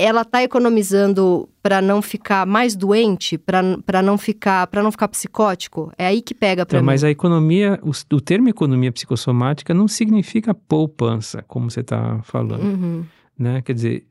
[0.03, 5.93] ela tá economizando para não ficar mais doente, para não ficar, para não ficar psicótico?
[5.97, 6.87] É aí que pega para Então, mim.
[6.87, 12.63] mas a economia, o, o termo economia psicossomática não significa poupança, como você está falando,
[12.65, 13.05] Uhum.
[13.39, 13.63] né?
[13.63, 14.07] Quer dizer,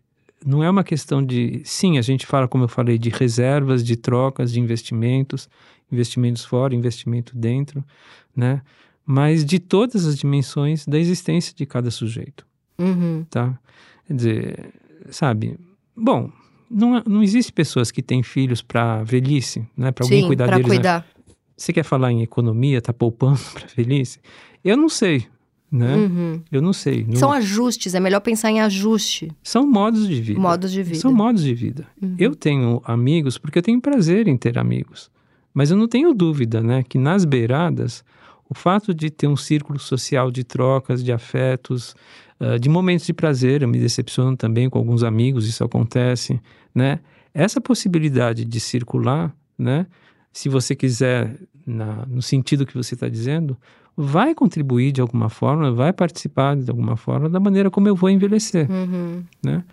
[0.45, 1.61] não é uma questão de...
[1.65, 5.49] Sim, a gente fala, como eu falei, de reservas, de trocas, de investimentos,
[5.91, 7.83] investimentos fora, investimento dentro,
[8.35, 8.61] né?
[9.05, 12.45] Mas de todas as dimensões da existência de cada sujeito,
[12.79, 13.25] Uhum.
[13.29, 13.59] tá?
[14.07, 14.73] Quer dizer,
[15.09, 15.57] sabe...
[16.01, 16.29] Bom,
[16.69, 19.91] não, é- não existe pessoas que têm filhos para velhice, né?
[19.91, 20.75] Para alguém cuidar para deles, né?
[20.75, 21.07] cuidar.
[21.55, 24.19] Você quer falar em economia, tá poupando para velhice?
[24.63, 25.27] Eu não sei,
[25.71, 25.95] né?
[25.95, 26.41] Uhum.
[26.51, 27.05] Eu não sei.
[27.07, 30.39] Não- São ajustes, é melhor pensar em ajuste, são modos de vida.
[30.39, 30.99] modos de vida.
[30.99, 31.87] São modos de vida.
[32.01, 32.15] Uhum.
[32.17, 35.11] Eu tenho amigos porque eu tenho prazer em ter amigos.
[35.53, 38.03] Mas eu não tenho dúvida, né, que nas beiradas,
[38.49, 41.93] o fato de ter um círculo social de trocas, de afetos,
[42.41, 46.39] ah, de momentos de prazer, eu me decepciono também com alguns amigos, isso acontece,
[46.75, 46.99] né?
[47.33, 49.85] Essa possibilidade de circular, né,
[50.33, 53.55] se você quiser, na- no sentido que você está dizendo,
[53.95, 58.09] vai contribuir de alguma forma, vai participar de alguma forma da maneira como eu vou
[58.09, 59.23] envelhecer Uhum.
[59.43, 59.63] né?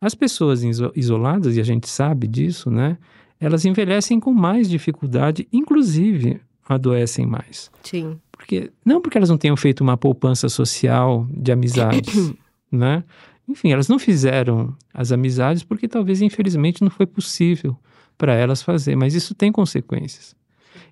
[0.00, 2.96] As pessoas iso- isoladas, e a gente sabe disso, né?
[3.40, 7.70] Elas envelhecem com mais dificuldade, inclusive adoecem mais.
[7.82, 8.18] Sim.
[8.38, 12.32] Porque, não porque elas não tenham feito uma poupança social de amizades,
[12.72, 13.02] né?
[13.48, 17.76] Enfim, elas não fizeram as amizades porque talvez, infelizmente, não foi possível
[18.16, 20.36] para elas fazer, mas isso tem consequências.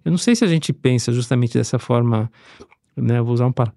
[0.05, 2.31] Eu não sei se a gente pensa justamente dessa forma,
[2.97, 3.19] né?
[3.19, 3.73] Eu Vou usar um, pa-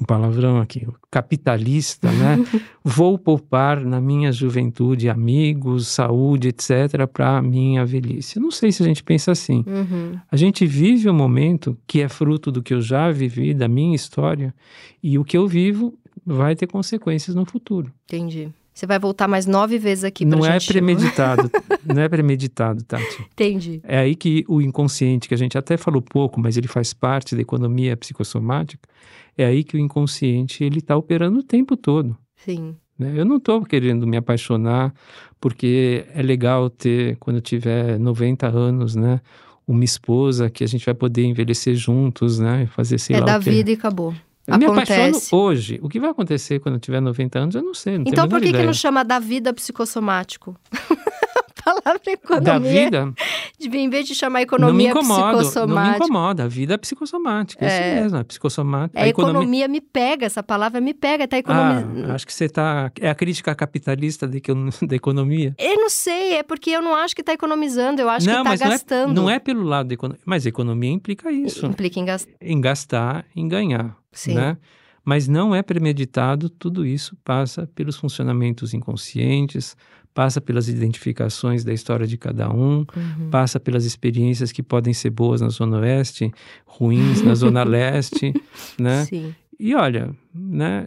[0.00, 2.36] um palavrão aqui, capitalista, né?
[2.84, 8.40] Vou poupar na minha juventude amigos, saúde, etc., para a minha velhice.
[8.40, 9.64] Não sei se a gente pensa assim.
[9.66, 10.18] Uhum.
[10.30, 13.94] A gente vive um momento que é fruto do que eu já vivi, da minha
[13.94, 14.54] história,
[15.02, 17.92] e o que eu vivo vai ter consequências no futuro.
[18.06, 18.52] Entendi.
[18.76, 21.50] Você vai voltar mais nove vezes aqui não é premeditado,
[21.82, 23.22] não é premeditado, Tati.
[23.32, 23.80] Entendi.
[23.82, 27.34] É aí que o inconsciente, que a gente até falou pouco, mas ele faz parte
[27.34, 28.86] da economia psicossomática,
[29.34, 32.14] é aí que o inconsciente ele está operando o tempo todo.
[32.36, 32.76] Sim.
[32.98, 33.14] né?
[33.16, 34.92] Eu não estou querendo me apaixonar
[35.40, 39.22] porque é legal ter, quando eu tiver 90 anos, né,
[39.66, 43.38] uma esposa que a gente vai poder envelhecer juntos, né, fazer sei é lá da
[43.38, 43.50] o quê.
[43.52, 44.14] vida e acabou.
[44.46, 45.80] Eu me apaixono hoje.
[45.82, 47.98] O que vai acontecer quando eu tiver 90 anos, eu não sei.
[47.98, 50.56] Não então por que, que não chama da vida psicossomático?
[51.66, 52.42] palavra economia.
[52.42, 53.14] Da vida?
[53.58, 55.66] De, em vez de chamar economia não me psicossomática.
[55.66, 56.44] Não me incomoda.
[56.44, 57.64] A vida é psicossomática.
[57.64, 59.00] É, isso mesmo, é psicossomática.
[59.00, 59.40] É, a economia...
[59.40, 61.26] economia me pega, essa palavra me pega.
[61.26, 62.06] Tá economia...
[62.08, 62.92] Ah, acho que você está...
[63.00, 65.54] É a crítica capitalista da economia.
[65.58, 68.52] Eu não sei, é porque eu não acho que está economizando, eu acho não, que
[68.52, 69.14] está gastando.
[69.14, 70.22] Não é, não é pelo lado da economia.
[70.24, 71.66] Mas economia implica isso.
[71.66, 72.32] Implica em gastar.
[72.40, 73.96] Em gastar, em ganhar.
[74.12, 74.34] Sim.
[74.34, 74.56] Né?
[75.04, 79.76] Mas não é premeditado, tudo isso passa pelos funcionamentos inconscientes,
[80.16, 83.28] passa pelas identificações da história de cada um, uhum.
[83.30, 86.32] passa pelas experiências que podem ser boas na Zona Oeste,
[86.64, 88.32] ruins na Zona Leste,
[88.78, 89.04] né?
[89.04, 89.34] Sim.
[89.60, 90.86] E olha, né?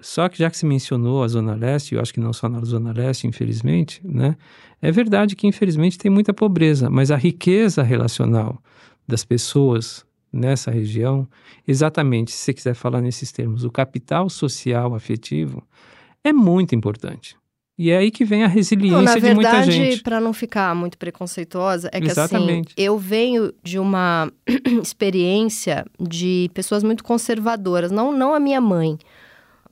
[0.00, 2.64] Só que já que se mencionou a Zona Leste, eu acho que não só na
[2.64, 4.38] Zona Leste, infelizmente, né?
[4.80, 8.58] É verdade que infelizmente tem muita pobreza, mas a riqueza relacional
[9.06, 10.02] das pessoas
[10.32, 11.28] nessa região,
[11.68, 15.62] exatamente, se você quiser falar nesses termos, o capital social afetivo
[16.24, 17.36] é muito importante.
[17.82, 19.76] E é aí que vem a resiliência não, verdade, de muita gente.
[19.76, 22.74] Na verdade, para não ficar muito preconceituosa, é que assim, Exatamente.
[22.74, 24.30] assim, eu venho de uma
[24.80, 28.96] experiência de pessoas muito conservadoras, não, não a minha mãe.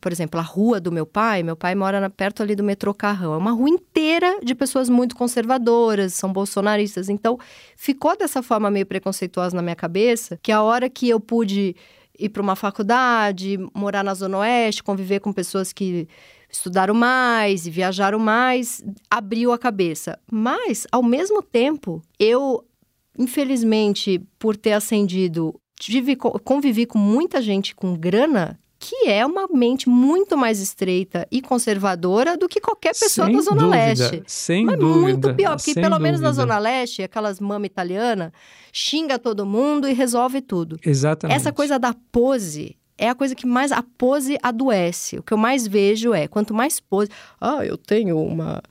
[0.01, 3.35] Por exemplo, a rua do meu pai, meu pai mora perto ali do metrô Carrão.
[3.35, 7.09] É uma rua inteira de pessoas muito conservadoras, são bolsonaristas.
[7.09, 7.39] Então,
[7.77, 11.77] ficou dessa forma meio preconceituosa na minha cabeça, que a hora que eu pude
[12.19, 16.09] ir para uma faculdade, morar na Zona Oeste, conviver com pessoas que
[16.51, 20.18] estudaram mais e viajaram mais, abriu a cabeça.
[20.30, 22.64] Mas, ao mesmo tempo, eu,
[23.18, 29.90] infelizmente, por ter ascendido, tive, convivi com muita gente com grana que é uma mente
[29.90, 34.22] muito mais estreita e conservadora do que qualquer pessoa sem da Zona dúvida, Leste.
[34.26, 35.01] Sem Mas dúvida.
[35.01, 36.01] muito pior, porque pelo dúvida.
[36.01, 38.32] menos na Zona Leste, aquelas mama italiana
[38.72, 40.78] xinga todo mundo e resolve tudo.
[40.82, 41.36] Exatamente.
[41.36, 43.72] Essa coisa da pose é a coisa que mais.
[43.72, 45.18] A pose adoece.
[45.18, 47.11] O que eu mais vejo é quanto mais pose.
[47.40, 48.62] Ah, eu tenho uma.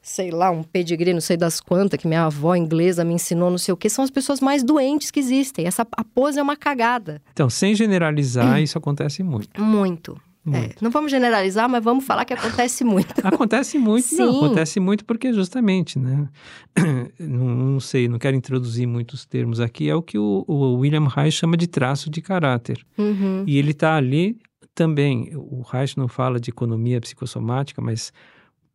[0.00, 3.56] Sei lá, um pedigree, não sei das quantas, que minha avó inglesa me ensinou, não
[3.56, 5.66] sei o que, são as pessoas mais doentes que existem.
[5.66, 7.22] Essa, a pose é uma cagada.
[7.32, 8.58] Então, sem generalizar, hum.
[8.58, 9.58] isso acontece muito.
[9.58, 10.20] Muito.
[10.52, 13.14] É, não vamos generalizar, mas vamos falar que acontece muito.
[13.24, 14.18] acontece muito, Sim.
[14.18, 16.28] não, acontece muito porque justamente, né?
[17.18, 21.08] não, não, sei, não quero introduzir muitos termos aqui, é o que o, o William
[21.08, 22.84] Reich chama de traço de caráter.
[22.98, 23.44] Uhum.
[23.46, 24.36] E ele está ali
[24.74, 28.12] também, o Reich não fala de economia psicossomática, mas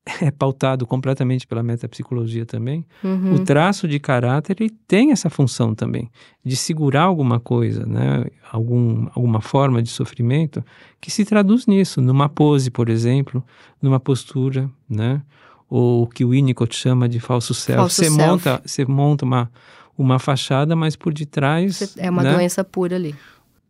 [0.22, 3.36] é pautado completamente pela metapsicologia também, uhum.
[3.36, 6.10] o traço de caráter ele tem essa função também,
[6.44, 8.26] de segurar alguma coisa, né?
[8.52, 10.64] Algum, alguma forma de sofrimento
[11.00, 13.44] que se traduz nisso, numa pose, por exemplo,
[13.82, 15.22] numa postura, né?
[15.70, 17.78] ou o que o Winnicott chama de falso self.
[17.78, 18.18] Falso você, self.
[18.18, 19.52] Monta, você monta uma,
[19.98, 21.96] uma fachada, mas por detrás...
[21.98, 22.34] É uma né?
[22.34, 23.16] doença pura ali.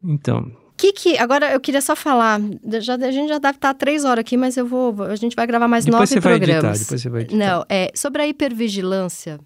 [0.01, 0.49] Então,
[0.79, 2.39] que que agora eu queria só falar
[2.79, 5.45] já a gente já deve estar três horas aqui mas eu vou a gente vai
[5.45, 7.37] gravar mais depois nove você programas vai editar, depois você vai editar.
[7.37, 9.39] não é sobre a hipervigilância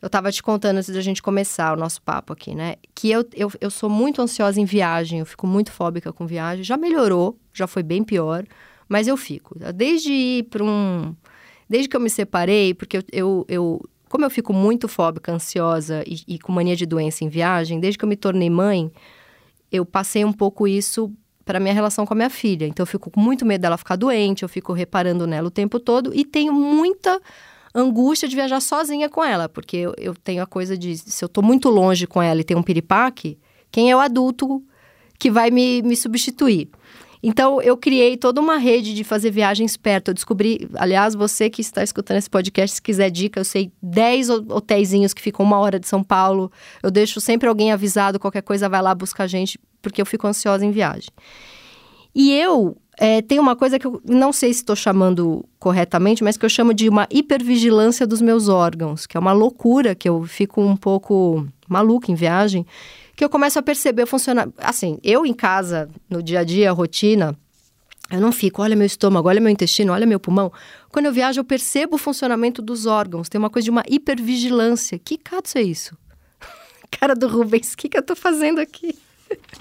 [0.00, 3.26] eu estava te contando antes da gente começar o nosso papo aqui né que eu,
[3.34, 7.36] eu, eu sou muito ansiosa em viagem eu fico muito fóbica com viagem já melhorou
[7.52, 8.44] já foi bem pior
[8.88, 11.16] mas eu fico desde ir para um
[11.68, 16.04] desde que eu me separei porque eu, eu, eu como eu fico muito fóbica ansiosa
[16.06, 18.92] e, e com mania de doença em viagem desde que eu me tornei mãe
[19.70, 21.12] eu passei um pouco isso
[21.44, 22.66] para minha relação com a minha filha.
[22.66, 25.80] Então eu fico com muito medo dela ficar doente, eu fico reparando nela o tempo
[25.80, 27.20] todo e tenho muita
[27.74, 31.26] angústia de viajar sozinha com ela, porque eu, eu tenho a coisa de se eu
[31.26, 33.38] estou muito longe com ela e tem um piripaque,
[33.70, 34.62] quem é o adulto
[35.20, 36.68] que vai me, me substituir?
[37.22, 40.08] Então, eu criei toda uma rede de fazer viagens perto.
[40.08, 44.30] Eu descobri, aliás, você que está escutando esse podcast, se quiser dica, eu sei 10
[44.30, 46.50] hotéisinhos que ficam uma hora de São Paulo.
[46.82, 50.26] Eu deixo sempre alguém avisado, qualquer coisa vai lá buscar a gente, porque eu fico
[50.26, 51.10] ansiosa em viagem.
[52.14, 56.38] E eu é, tenho uma coisa que eu não sei se estou chamando corretamente, mas
[56.38, 60.24] que eu chamo de uma hipervigilância dos meus órgãos, que é uma loucura que eu
[60.24, 62.66] fico um pouco maluca em viagem
[63.20, 64.48] que eu começo a perceber funcionar.
[64.56, 67.38] Assim, eu em casa, no dia a dia, rotina,
[68.10, 70.50] eu não fico, olha meu estômago, olha meu intestino, olha meu pulmão.
[70.88, 73.28] Quando eu viajo, eu percebo o funcionamento dos órgãos.
[73.28, 74.98] Tem uma coisa de uma hipervigilância.
[74.98, 75.94] Que cato é isso?
[76.90, 78.98] Cara do Rubens, o que, que eu tô fazendo aqui?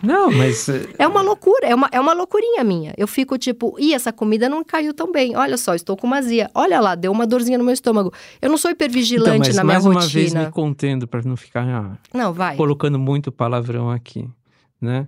[0.02, 0.68] Não, mas.
[0.98, 2.94] É uma loucura, é uma, é uma loucurinha minha.
[2.98, 5.36] Eu fico tipo, e essa comida não caiu tão bem.
[5.36, 6.50] Olha só, estou com mazia.
[6.54, 8.14] Olha lá, deu uma dorzinha no meu estômago.
[8.42, 10.06] Eu não sou hipervigilante então, mas na minha mais rotina.
[10.06, 12.56] uma vez me contendo para não ficar ah, não, vai.
[12.56, 14.28] colocando muito palavrão aqui,
[14.82, 15.08] né?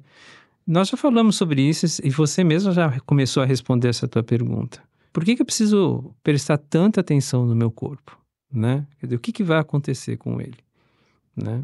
[0.66, 4.82] Nós já falamos sobre isso e você mesmo já começou a responder essa tua pergunta.
[5.12, 8.18] Por que, que eu preciso prestar tanta atenção no meu corpo,
[8.52, 8.86] né?
[9.02, 10.58] Dizer, o que, que vai acontecer com ele,
[11.36, 11.62] né?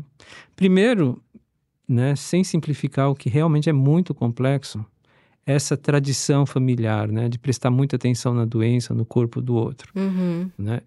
[0.56, 1.22] Primeiro,
[1.88, 4.86] né, sem simplificar o que realmente é muito complexo,
[5.46, 10.50] essa tradição familiar, né, de prestar muita atenção na doença, no corpo do outro, Uhum.
[10.58, 10.82] né?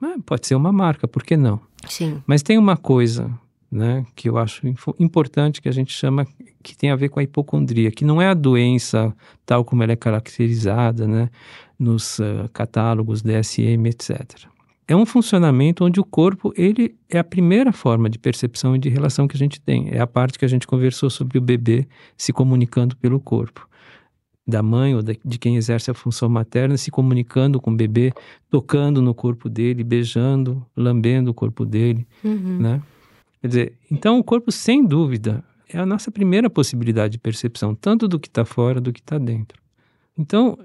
[0.00, 1.60] Mas pode ser uma marca, por que não?
[1.86, 2.22] Sim.
[2.26, 3.30] Mas tem uma coisa,
[3.70, 4.62] né, que eu acho
[4.98, 6.26] importante que a gente chama
[6.62, 9.92] que tem a ver com a hipocondria, que não é a doença tal como ela
[9.92, 11.28] é caracterizada, né,
[11.78, 14.46] nos ah, catálogos DSM, etc.
[14.88, 18.88] É um funcionamento onde o corpo ele é a primeira forma de percepção e de
[18.88, 19.88] relação que a gente tem.
[19.90, 23.68] É a parte que a gente conversou sobre o bebê se comunicando pelo corpo.
[24.46, 28.12] Da mãe ou de quem exerce a função materna se comunicando com o bebê,
[28.48, 32.58] tocando no corpo dele, beijando, lambendo o corpo dele Uhum.
[32.58, 32.82] né?
[33.40, 38.06] Quer dizer, então o corpo, sem dúvida, é a nossa primeira possibilidade de percepção, tanto
[38.06, 39.60] do que está fora do que está dentro.
[40.16, 40.58] Então,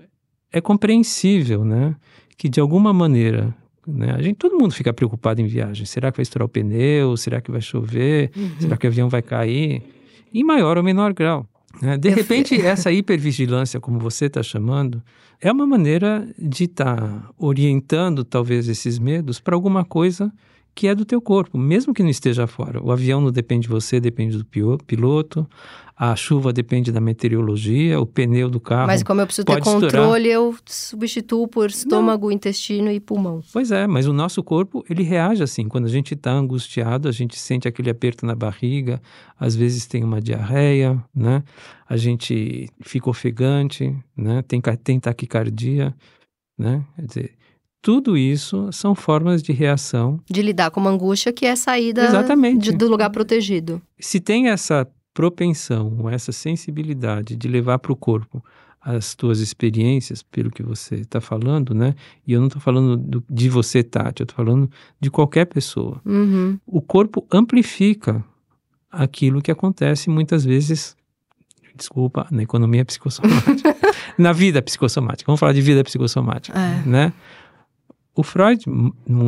[0.52, 1.96] é compreensível, né,
[2.38, 3.56] que de alguma maneira,
[3.88, 5.86] né, a gente, todo mundo fica preocupado em viagem.
[5.86, 7.16] Será que vai estourar o pneu?
[7.18, 8.32] Será que vai chover?
[8.36, 8.52] Uhum.
[8.60, 9.82] Será que o avião vai cair?
[10.34, 11.48] Em maior ou menor grau.
[11.82, 11.98] né?
[11.98, 15.02] De repente, essa hipervigilância, como você está chamando,
[15.42, 20.32] é uma maneira de estar orientando, talvez, esses medos para alguma coisa
[20.74, 22.82] que é do teu corpo, mesmo que não esteja fora.
[22.82, 24.46] O avião não depende de você, depende do
[24.86, 25.48] piloto.
[25.96, 28.88] A chuva depende da meteorologia, o pneu do carro.
[28.88, 29.92] Mas como eu preciso ter pode estourar.
[29.92, 33.42] controle, eu substituo por estômago, intestino e pulmão.
[33.54, 35.68] Pois é, mas o nosso corpo, ele reage assim.
[35.68, 39.00] Quando a gente está angustiado, a gente sente aquele aperto na barriga,
[39.40, 41.44] às vezes tem uma diarreia, né?
[41.88, 44.42] A gente fica ofegante, né?
[44.48, 45.94] Tem, tem taquicardia,
[46.58, 46.84] né?
[46.96, 47.41] Quer dizer,
[47.82, 50.20] tudo isso são formas de reação.
[50.30, 52.72] De lidar com uma angústia que é saída Exatamente.
[52.72, 53.82] de- do lugar protegido.
[54.00, 58.44] Se tem essa propensão, essa sensibilidade de levar para o corpo
[58.84, 61.94] as tuas experiências, pelo que você está falando, né?
[62.26, 64.70] E eu não estou falando do- de você, Tati, eu estou falando
[65.00, 66.02] de qualquer pessoa.
[66.06, 66.58] Uhum.
[66.66, 68.24] o corpo amplifica
[68.92, 70.96] aquilo que acontece muitas vezes,
[71.76, 73.76] desculpa, na economia psicossomática,
[74.18, 75.28] na vida psicossomática.
[75.28, 76.84] Vamos falar de vida psicossomática, É.
[76.88, 77.14] né?
[78.14, 78.66] O Freud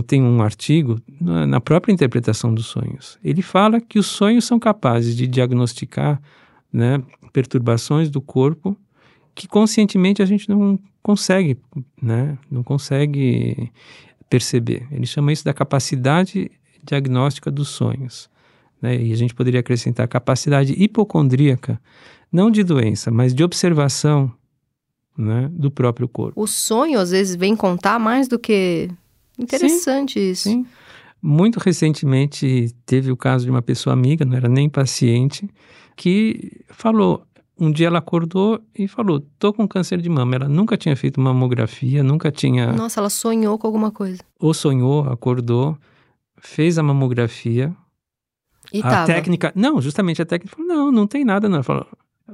[0.06, 3.18] tem um artigo na própria interpretação dos sonhos.
[3.24, 6.22] Ele fala que os sonhos são capazes de diagnosticar
[6.72, 8.78] né, perturbações do corpo
[9.34, 11.58] que conscientemente a gente não consegue,
[12.02, 13.72] né, não consegue
[14.30, 14.86] perceber.
[14.92, 16.52] Ele chama isso da capacidade
[16.84, 18.30] diagnóstica dos sonhos.
[18.82, 19.02] Né?
[19.02, 21.80] E a gente poderia acrescentar capacidade hipocondríaca,
[22.32, 24.32] não de doença, mas de observação
[25.18, 26.42] né, do próprio corpo.
[26.42, 28.90] O sonho, às vezes, vem contar mais do que.
[29.38, 30.50] Interessante isso.
[30.50, 30.66] Sim.
[31.22, 35.50] Muito recentemente teve o caso de uma pessoa amiga, não era nem paciente,
[35.96, 37.26] que falou.
[37.58, 40.36] Um dia ela acordou e falou: tô com câncer de mama.
[40.36, 42.74] Ela nunca tinha feito mamografia, nunca tinha.
[42.74, 44.22] Nossa, ela sonhou com alguma coisa.
[44.40, 45.78] Ou sonhou, acordou,
[46.38, 47.74] fez a mamografia.
[48.74, 49.06] E a tava.
[49.06, 49.54] técnica.
[49.56, 51.58] Não, justamente a técnica falou: não, não tem nada, não.
[51.58, 51.88] Ela falou: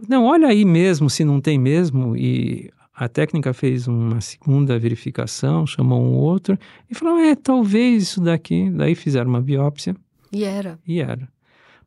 [0.07, 2.15] não, olha aí mesmo se não tem mesmo.
[2.15, 6.57] E a técnica fez uma segunda verificação, chamou um outro
[6.89, 8.69] e falou: é, talvez isso daqui.
[8.69, 9.95] Daí fizeram uma biópsia
[10.31, 10.79] E era.
[10.87, 11.27] e era.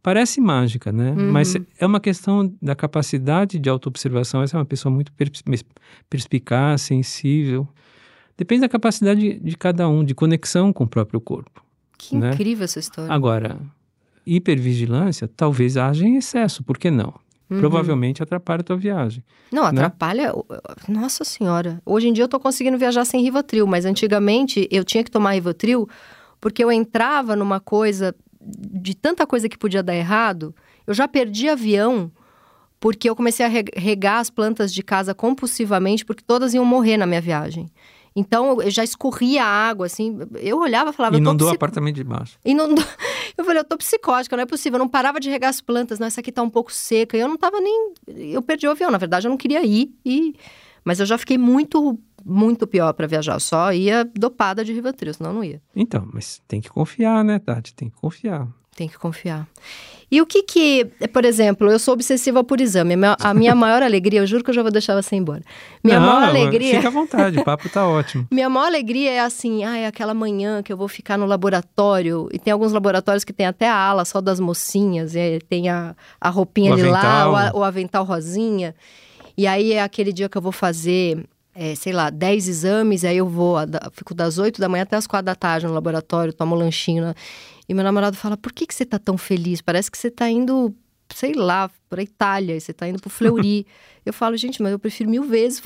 [0.03, 1.13] Parece mágica, né?
[1.13, 1.31] Uhum.
[1.31, 4.43] Mas é uma questão da capacidade de autoobservação.
[4.43, 5.43] Essa é uma pessoa muito pers-
[6.11, 7.69] perspicaz, sensível.
[8.37, 11.63] Depende da capacidade de cada um, de conexão com o próprio corpo.
[11.97, 12.31] Que Né?
[12.33, 13.13] incrível essa história.
[13.15, 13.61] Agora,
[14.27, 17.15] hipervigilância talvez haja em excesso, por que não?
[17.55, 17.61] Uhum.
[17.61, 19.23] Provavelmente atrapalha a tua viagem.
[19.51, 20.33] Não, atrapalha.
[20.89, 21.81] Nossa Senhora.
[21.85, 25.33] Hoje em dia eu tô conseguindo viajar sem Rivotril, mas antigamente eu tinha que tomar
[25.33, 25.89] Rivotril
[26.41, 30.55] porque eu entrava numa coisa de tanta coisa que podia dar errado.
[30.87, 32.11] Eu já perdi avião
[32.81, 36.97] porque eu comecei a re- regar as plantas de casa compulsivamente porque todas iam morrer
[36.97, 37.69] na minha viagem.
[38.15, 40.19] Então eu já escorria a água, assim.
[40.41, 41.17] Eu olhava e falava.
[41.17, 42.39] Inundou o apartamento de baixo.
[42.45, 42.85] Inundou.
[43.35, 44.77] Eu falei, eu tô psicótica, não é possível.
[44.77, 47.17] Eu não parava de regar as plantas, não, essa aqui tá um pouco seca.
[47.17, 47.95] E eu não tava nem.
[48.07, 49.91] Eu perdi o avião, na verdade, eu não queria ir.
[50.05, 50.35] E...
[50.85, 53.33] Mas eu já fiquei muito, muito pior para viajar.
[53.33, 55.63] Eu só ia dopada de Rivotril, senão eu não ia.
[55.75, 57.75] Então, mas tem que confiar, né, Tati?
[57.75, 58.47] Tem que confiar.
[58.75, 59.47] Tem que confiar.
[60.11, 62.95] E o que que, por exemplo, eu sou obsessiva por exame.
[63.19, 65.43] A minha- maior alegria, eu juro que eu já vou deixar você embora.
[65.83, 66.77] Minha Não, maior alegria.
[66.77, 68.27] Fica à vontade, o papo tá ótimo.
[68.31, 72.29] Minha maior alegria é assim, ah, é aquela manhã que eu vou ficar no laboratório.
[72.31, 75.71] E tem alguns laboratórios que tem até a ala só das mocinhas, e aí tem
[75.71, 77.33] a, a roupinha O de lá, avental.
[77.33, 78.75] o, a- o avental rosinha.
[79.37, 83.17] E aí é aquele dia que eu vou fazer, é, sei lá, 10 exames, aí
[83.17, 83.57] eu vou,
[83.93, 87.03] fico das 8 da manhã até as 4 da tarde no laboratório, tomo um lanchinho.
[87.03, 87.15] né?
[87.69, 89.61] E meu namorado fala, por que, que você tá tão feliz?
[89.61, 90.75] Parece que você tá indo
[91.15, 93.67] sei lá, para Itália, você está indo para o Fleury.
[94.05, 95.63] eu falo, gente, mas eu prefiro mil vezes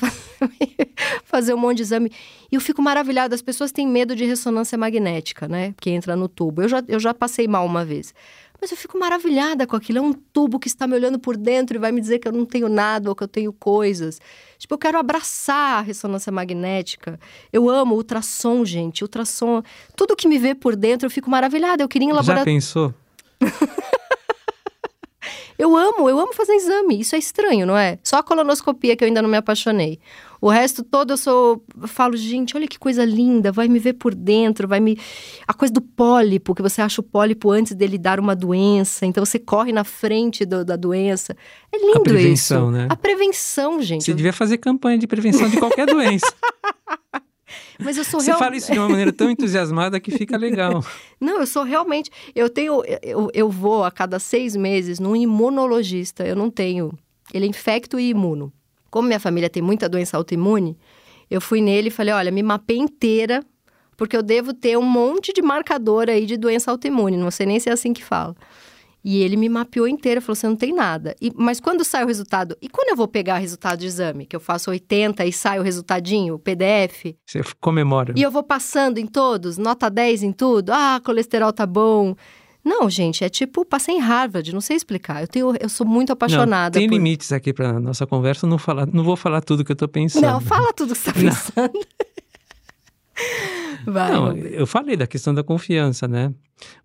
[1.23, 2.11] fazer um monte de exame.
[2.51, 3.33] E eu fico maravilhada.
[3.33, 5.73] As pessoas têm medo de ressonância magnética, né?
[5.79, 6.61] Que entra no tubo.
[6.61, 8.13] Eu já, eu já passei mal uma vez.
[8.59, 9.99] Mas eu fico maravilhada com aquilo.
[9.99, 12.31] É um tubo que está me olhando por dentro e vai me dizer que eu
[12.31, 14.19] não tenho nada ou que eu tenho coisas.
[14.57, 17.19] Tipo, eu quero abraçar a ressonância magnética.
[17.51, 19.03] Eu amo ultrassom, gente.
[19.03, 19.61] Ultrassom.
[19.95, 21.83] Tudo que me vê por dentro, eu fico maravilhada.
[21.83, 22.39] Eu queria em laboratório.
[22.39, 22.93] Já pensou?
[25.57, 26.99] Eu amo, eu amo fazer exame.
[26.99, 27.97] Isso é estranho, não é?
[28.03, 29.99] Só a colonoscopia que eu ainda não me apaixonei.
[30.41, 31.63] O resto todo eu sou.
[31.81, 34.97] Eu falo, gente, olha que coisa linda, vai me ver por dentro, vai me.
[35.47, 39.25] A coisa do pólipo, que você acha o pólipo antes dele dar uma doença, então
[39.25, 41.35] você corre na frente do, da doença.
[41.71, 42.71] É lindo a prevenção, isso.
[42.71, 42.87] Né?
[42.89, 44.03] A prevenção, gente.
[44.03, 46.31] Você devia fazer campanha de prevenção de qualquer doença.
[47.79, 48.39] Mas eu sou Você real...
[48.39, 50.83] fala isso de uma maneira tão entusiasmada que fica legal.
[51.21, 52.09] Não, eu sou realmente.
[52.35, 52.83] Eu tenho.
[53.01, 56.25] Eu, eu vou a cada seis meses num imunologista.
[56.25, 56.91] Eu não tenho.
[57.33, 58.51] Ele é infecto e imuno.
[58.97, 60.75] Como minha família tem muita doença autoimune,
[61.29, 63.43] eu fui nele e falei: olha, me mapei inteira,
[63.95, 67.15] porque eu devo ter um monte de marcador aí de doença autoimune.
[67.15, 68.35] Não sei nem se é assim que fala.
[69.03, 71.15] E ele me mapeou inteiro, falou: você não tem nada.
[71.21, 72.57] E, mas quando sai o resultado?
[72.59, 74.25] E quando eu vou pegar o resultado de exame?
[74.25, 77.13] Que eu faço 80 e sai o resultadinho, o PDF?
[77.23, 78.15] Você comemora.
[78.17, 80.71] E eu vou passando em todos, nota 10 em tudo.
[80.71, 82.15] Ah, colesterol tá bom.
[82.67, 85.21] Não, gente, é tipo, passei em Harvard, não sei explicar.
[85.21, 86.77] Eu, tenho, eu sou muito apaixonada.
[86.77, 86.95] Não, tem por...
[86.95, 90.23] limites aqui para nossa conversa, não, falar, não vou falar tudo que eu tô pensando.
[90.23, 91.79] Não, fala tudo que você tá pensando.
[93.87, 96.33] Vai, não, eu falei da questão da confiança, né?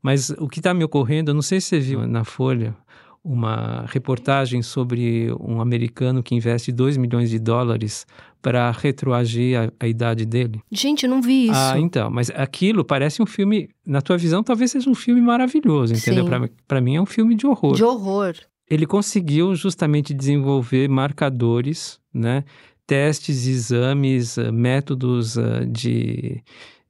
[0.00, 2.76] Mas o que está me ocorrendo, eu não sei se você viu na Folha
[3.24, 8.06] uma reportagem sobre um americano que investe 2 milhões de dólares
[8.42, 10.60] para retroagir a, a, idade dele.
[10.70, 11.54] Gente, eu não vi isso.
[11.54, 15.94] Ah, então, mas aquilo parece um filme, na tua visão, talvez seja um filme maravilhoso,
[15.94, 16.26] entendeu?
[16.66, 17.76] Para mim é um filme de horror.
[17.76, 18.34] De horror.
[18.68, 22.44] Ele conseguiu justamente desenvolver marcadores, né?
[22.84, 26.42] Testes, exames, eh, métodos eh, de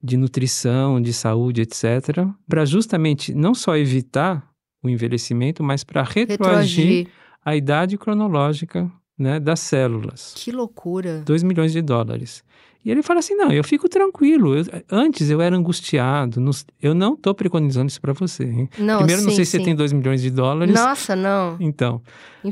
[0.03, 4.45] de nutrição, de saúde, etc., para justamente não só evitar
[4.83, 7.07] o envelhecimento, mas para retroagir, retroagir,
[7.45, 10.33] a idade cronológica né, das células.
[10.35, 11.23] Que loucura!
[11.25, 12.43] 2 milhões de dólares.
[12.85, 14.55] E ele fala assim: não, eu fico tranquilo.
[14.57, 16.41] Eu, antes eu era angustiado.
[16.41, 16.51] Não,
[16.81, 18.43] eu não estou preconizando isso para você.
[18.43, 18.69] Hein?
[18.77, 19.51] Não, Primeiro, sim, não sei sim.
[19.51, 20.73] se você tem 2 milhões de dólares.
[20.73, 21.55] Nossa, não.
[21.59, 22.01] Então.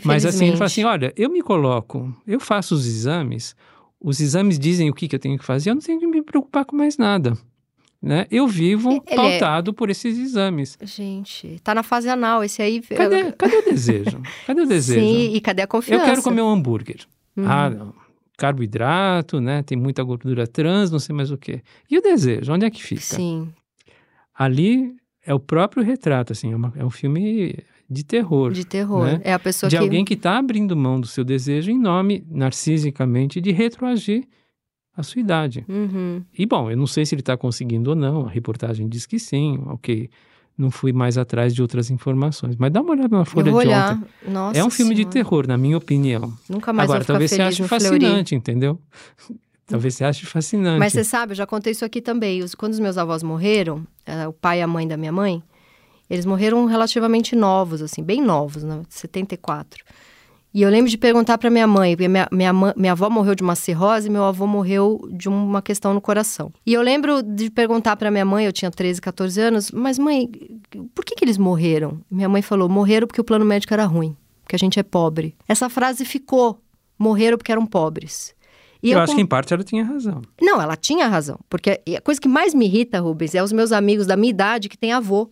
[0.05, 3.55] Mas assim, ele fala assim: olha, eu me coloco, eu faço os exames,
[3.99, 6.21] os exames dizem o que, que eu tenho que fazer, eu não tenho que me
[6.21, 7.37] preocupar com mais nada.
[8.01, 8.25] Né?
[8.31, 9.73] Eu vivo Ele é pautado é...
[9.73, 10.75] por esses exames.
[10.81, 12.81] Gente, tá na fase anal, esse aí.
[12.81, 14.19] Cadê, cadê o desejo?
[14.47, 14.99] Cadê o desejo?
[14.99, 16.03] Sim, e cadê a confiança?
[16.03, 17.05] Eu quero comer um hambúrguer.
[17.37, 17.45] Uhum.
[17.47, 17.93] Ah, não.
[18.37, 19.61] Carboidrato, né?
[19.61, 21.61] Tem muita gordura trans, não sei mais o quê.
[21.89, 23.01] E o desejo, onde é que fica?
[23.01, 23.53] Sim.
[24.33, 27.55] Ali é o próprio retrato, assim, é, uma, é um filme
[27.87, 28.51] de terror.
[28.51, 29.05] De terror.
[29.05, 29.21] Né?
[29.23, 29.83] É a pessoa de que...
[29.83, 34.27] alguém que está abrindo mão do seu desejo em nome, narcisicamente, de retroagir
[34.95, 35.65] a sua idade.
[35.67, 36.23] Uhum.
[36.37, 39.19] E bom, eu não sei se ele está conseguindo ou não, a reportagem diz que
[39.19, 40.09] sim, ok.
[40.57, 42.55] Não fui mais atrás de outras informações.
[42.57, 43.95] Mas dá uma olhada na folha de olhar.
[43.95, 44.07] ontem.
[44.27, 45.09] Nossa é um filme senhora.
[45.09, 46.33] de terror, na minha opinião.
[46.47, 48.35] Nunca mais Agora, talvez você ache fascinante, Fleury.
[48.35, 48.79] entendeu?
[49.65, 50.79] Talvez você ache fascinante.
[50.79, 52.45] Mas você sabe, eu já contei isso aqui também.
[52.57, 55.41] Quando os meus avós morreram, eh, o pai e a mãe da minha mãe,
[56.09, 58.81] eles morreram relativamente novos, assim, bem novos, né?
[58.89, 59.81] 74.
[60.53, 63.41] E eu lembro de perguntar para minha mãe, porque minha, minha, minha avó morreu de
[63.41, 66.51] uma cirrose e meu avô morreu de uma questão no coração.
[66.65, 70.29] E eu lembro de perguntar para minha mãe, eu tinha 13, 14 anos, mas mãe,
[70.93, 72.01] por que, que eles morreram?
[72.11, 75.35] Minha mãe falou: morreram porque o plano médico era ruim, porque a gente é pobre.
[75.47, 76.59] Essa frase ficou:
[76.99, 78.33] morreram porque eram pobres.
[78.83, 80.21] E eu, acho com- que em parte ela tinha razão.
[80.41, 81.39] não, ela tinha razão.
[81.47, 84.67] Porque a coisa que mais me irrita, Rubens, é os meus amigos da minha idade
[84.67, 85.29] que têm avô.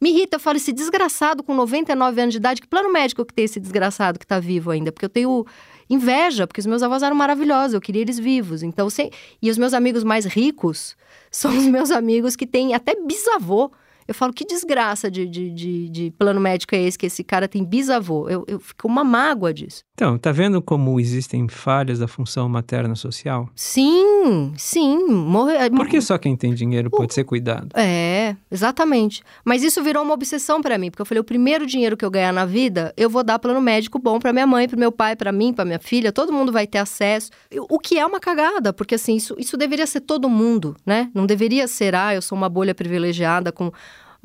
[0.00, 3.32] Me irrita, eu falo, esse desgraçado com 99 anos de idade, que plano médico que
[3.32, 4.92] tem esse desgraçado que tá vivo ainda?
[4.92, 5.46] Porque eu tenho
[5.88, 8.62] inveja, porque os meus avós eram maravilhosos, eu queria eles vivos.
[8.62, 9.10] Então, sem...
[9.40, 10.96] E os meus amigos mais ricos
[11.30, 13.70] são os meus amigos que têm até bisavô.
[14.06, 17.48] Eu falo, que desgraça de, de, de, de plano médico é esse, que esse cara
[17.48, 18.28] tem bisavô?
[18.28, 19.82] Eu, eu fico uma mágoa disso.
[19.94, 23.48] Então, tá vendo como existem falhas da função materna social?
[23.54, 25.06] Sim, sim.
[25.08, 25.70] Morre...
[25.70, 27.68] Por que só quem tem dinheiro pode ser cuidado?
[27.74, 29.22] É, exatamente.
[29.44, 32.10] Mas isso virou uma obsessão pra mim, porque eu falei, o primeiro dinheiro que eu
[32.10, 35.16] ganhar na vida, eu vou dar plano médico bom pra minha mãe, pro meu pai,
[35.16, 37.30] pra mim, pra minha filha, todo mundo vai ter acesso.
[37.70, 41.10] O que é uma cagada, porque assim, isso, isso deveria ser todo mundo, né?
[41.14, 43.72] Não deveria ser, ah, eu sou uma bolha privilegiada com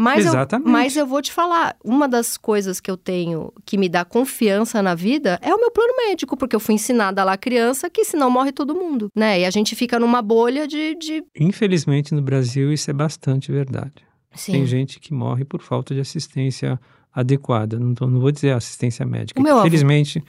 [0.01, 0.69] mas eu, Exatamente.
[0.69, 4.81] mas eu vou te falar, uma das coisas que eu tenho que me dá confiança
[4.81, 8.29] na vida é o meu plano médico, porque eu fui ensinada lá criança que senão
[8.29, 9.39] morre todo mundo, né?
[9.41, 13.93] E a gente fica numa bolha de, de Infelizmente, no Brasil, isso é bastante verdade.
[14.33, 14.53] Sim.
[14.53, 16.79] Tem gente que morre por falta de assistência
[17.13, 17.77] adequada.
[17.77, 19.41] Não, tô- não vou dizer assistência médica.
[19.41, 19.67] Meu avô-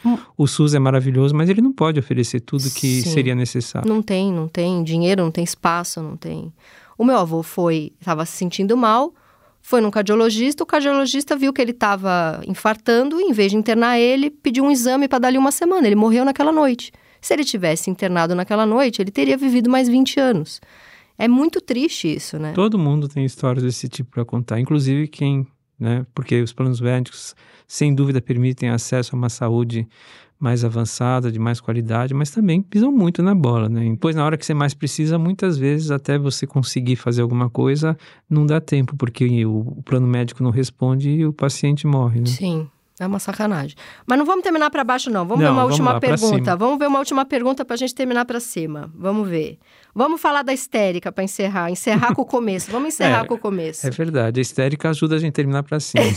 [0.05, 0.19] Hum.
[0.37, 3.11] o SUS é maravilhoso, mas ele não pode oferecer tudo que Sim.
[3.11, 3.89] seria necessário.
[3.89, 6.53] Não tem, não tem dinheiro, não tem espaço, não tem.
[6.99, 9.15] O meu avô foi, estava se sentindo mal,
[9.63, 13.99] foi num cardiologista, o cardiologista viu que ele estava infartando e, em vez de internar
[13.99, 15.87] ele, pediu um exame para dar-lhe uma semana.
[15.87, 16.93] Ele morreu naquela noite.
[17.21, 20.61] Se ele tivesse internado naquela noite, ele teria vivido mais 20 anos.
[21.17, 22.53] É muito triste isso, né?
[22.53, 25.47] Todo mundo tem histórias desse tipo para contar, inclusive quem,
[25.79, 26.05] né?
[26.13, 27.37] Porque os planos médicos,
[27.67, 29.87] sem dúvida, permitem acesso a uma saúde
[30.43, 33.89] mais avançada, de mais qualidade, mas também pisam muito na bola, né?
[33.89, 37.97] Depois, na hora que você mais precisa, muitas vezes, até você conseguir fazer alguma coisa,
[38.29, 42.27] não dá tempo, porque o, plano médico não responde e o paciente morre, né?
[42.27, 42.69] Sim,
[42.99, 43.77] é uma sacanagem.
[44.05, 45.25] Mas não vamos terminar para baixo, não.
[45.25, 46.57] Vamos Não, ver uma vamos última lá, pergunta.
[46.57, 48.91] Vamos ver uma última pergunta para a gente terminar para cima.
[48.97, 49.61] Vamos ver.
[49.95, 51.71] Vamos falar da histérica para encerrar.
[51.71, 52.69] Encerrar com o começo.
[52.73, 53.87] Vamos encerrar É, com o começo.
[53.87, 56.05] É verdade, a histérica ajuda a gente a terminar para cima.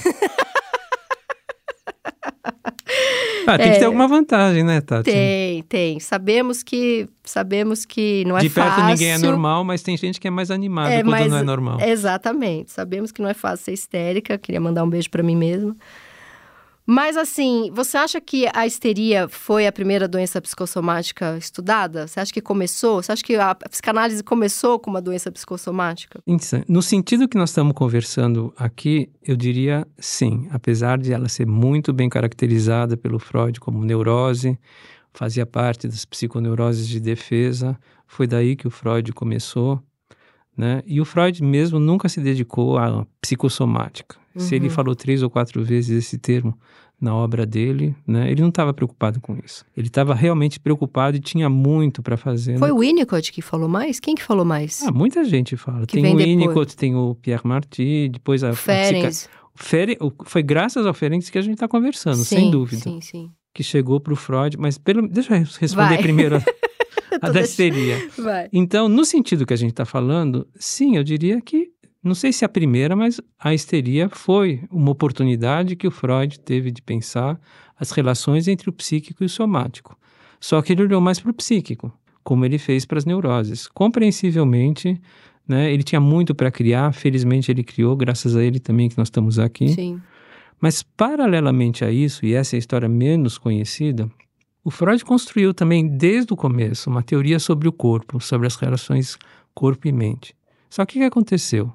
[3.47, 5.09] ah, tem que ter alguma vantagem, né, Tati?
[5.09, 5.13] É.
[5.13, 5.99] Tem, tem.
[5.99, 8.85] Sabemos que sabemos que não é De perto fácil.
[8.85, 11.43] ninguém é normal, mas tem gente que é mais animada É, quando mas- não é
[11.43, 11.79] normal.
[11.81, 12.71] Exatamente.
[12.71, 14.37] Sabemos que não é fácil ser histérica.
[14.37, 15.75] Queria mandar um beijo para mim mesma.
[16.85, 22.07] Mas assim, você acha que a histeria foi a primeira doença psicossomática estudada?
[22.07, 23.01] Você acha que começou?
[23.01, 26.19] Você acha que a psicanálise começou com uma doença psicossomática?
[26.27, 31.47] Então, No sentido que nós estamos conversando aqui, eu diria sim, apesar de ela ser
[31.47, 34.59] muito bem caracterizada pelo Freud como neurose,
[35.11, 39.81] fazia parte das psiconeuroses de defesa, foi daí que o Freud começou,
[40.57, 40.81] né?
[40.85, 44.15] E o Freud mesmo nunca se dedicou à psicossomática.
[44.37, 44.71] Se ele Uhum.
[44.71, 46.57] falou três ou quatro vezes esse termo
[46.99, 48.29] na obra dele, né?
[48.29, 49.65] Ele não estava preocupado com isso.
[49.77, 52.57] Ele estava realmente preocupado e tinha muito para fazer.
[52.57, 52.73] Foi né?
[52.73, 53.99] o Winnicott que falou mais?
[53.99, 54.81] Quem que falou mais?
[54.83, 55.85] Ah, muita gente fala.
[55.85, 56.25] Que tem o depois.
[56.25, 59.25] Winnicott, tem o Pierre Marty, depois a, Ferenc.
[59.55, 62.81] Fere- Foi graças ao Ferenc que a gente está conversando, sim, sem dúvida.
[62.81, 63.31] Sim, sim.
[63.53, 65.97] Que chegou para o Freud, mas pelo, deixa eu responder Vai.
[65.97, 66.41] primeiro
[67.21, 68.09] a, da histeria.
[68.17, 68.49] Vai.
[68.51, 71.71] Então, no sentido que a gente está falando, sim, eu diria que,
[72.03, 76.71] não sei se a primeira, mas a histeria foi uma oportunidade que o Freud teve
[76.71, 77.39] de pensar
[77.79, 79.97] as relações entre o psíquico e o somático.
[80.39, 81.91] Só que ele olhou mais para o psíquico,
[82.23, 83.67] como ele fez para as neuroses.
[83.67, 85.01] Compreensivelmente,
[85.47, 89.07] né, ele tinha muito para criar, felizmente ele criou, graças a ele também que nós
[89.07, 89.69] estamos aqui.
[89.69, 90.01] Sim.
[90.59, 94.09] Mas, paralelamente a isso, e essa é a história menos conhecida,
[94.65, 99.15] o Freud construiu também, desde o começo, uma teoria sobre o corpo, sobre as relações
[99.53, 100.35] corpo e mente.
[100.67, 101.71] Só que o que aconteceu?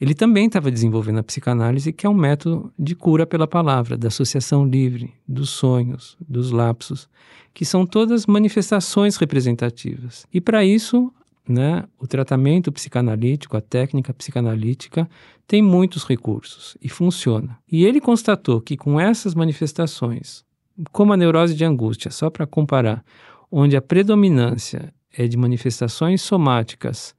[0.00, 4.06] Ele também estava desenvolvendo a psicanálise, que é um método de cura pela palavra, da
[4.06, 7.08] associação livre, dos sonhos, dos lapsos,
[7.52, 10.24] que são todas manifestações representativas.
[10.32, 11.12] E para isso,
[11.48, 15.10] né, o tratamento psicanalítico, a técnica psicanalítica,
[15.48, 17.58] tem muitos recursos e funciona.
[17.70, 20.44] E ele constatou que com essas manifestações,
[20.92, 23.04] como a neurose de angústia, só para comparar,
[23.50, 27.14] onde a predominância é de manifestações somáticas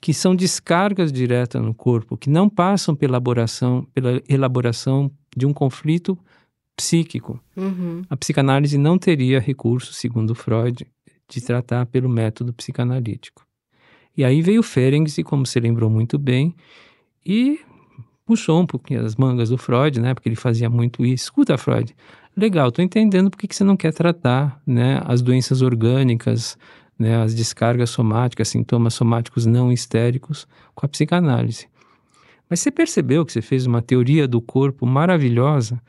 [0.00, 5.52] que são descargas diretas no corpo, que não passam pela elaboração, pela elaboração de um
[5.52, 6.18] conflito
[6.76, 7.40] psíquico.
[7.56, 8.02] Uhum.
[8.10, 10.86] A psicanálise não teria recurso, segundo Freud,
[11.28, 13.46] de tratar pelo método psicanalítico.
[14.16, 16.54] E aí veio Ferenczi, e como você lembrou muito bem,
[17.24, 17.60] e
[18.26, 20.14] puxou um pouquinho as mangas do Freud, né?
[20.14, 21.24] Porque ele fazia muito isso.
[21.24, 21.94] Escuta, Freud,
[22.36, 26.56] legal, estou entendendo por que você não quer tratar né, as doenças orgânicas,
[26.98, 31.68] né, as descargas somáticas, sintomas somáticos não histéricos com a psicanálise.
[32.48, 35.80] Mas você percebeu que você fez uma teoria do corpo maravilhosa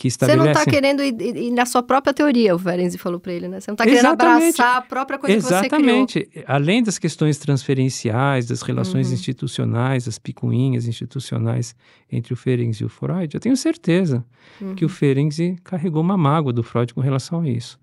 [0.00, 0.44] que Você estabelece...
[0.44, 3.48] não está querendo ir, ir- ir na sua própria teoria, o Ferenczi falou para ele,
[3.48, 3.60] né?
[3.60, 4.60] Você não está querendo Exatamente.
[4.62, 5.80] abraçar a própria coisa que você criou.
[5.82, 6.30] Exatamente.
[6.46, 9.12] Além das questões transferenciais, das relações Uhum.
[9.14, 11.74] institucionais, das picuinhas institucionais
[12.10, 14.24] entre o Ferenczi e o Freud, eu tenho certeza
[14.60, 14.74] Uhum.
[14.74, 17.78] que o Ferenczi carregou uma mágoa do Freud com relação a isso.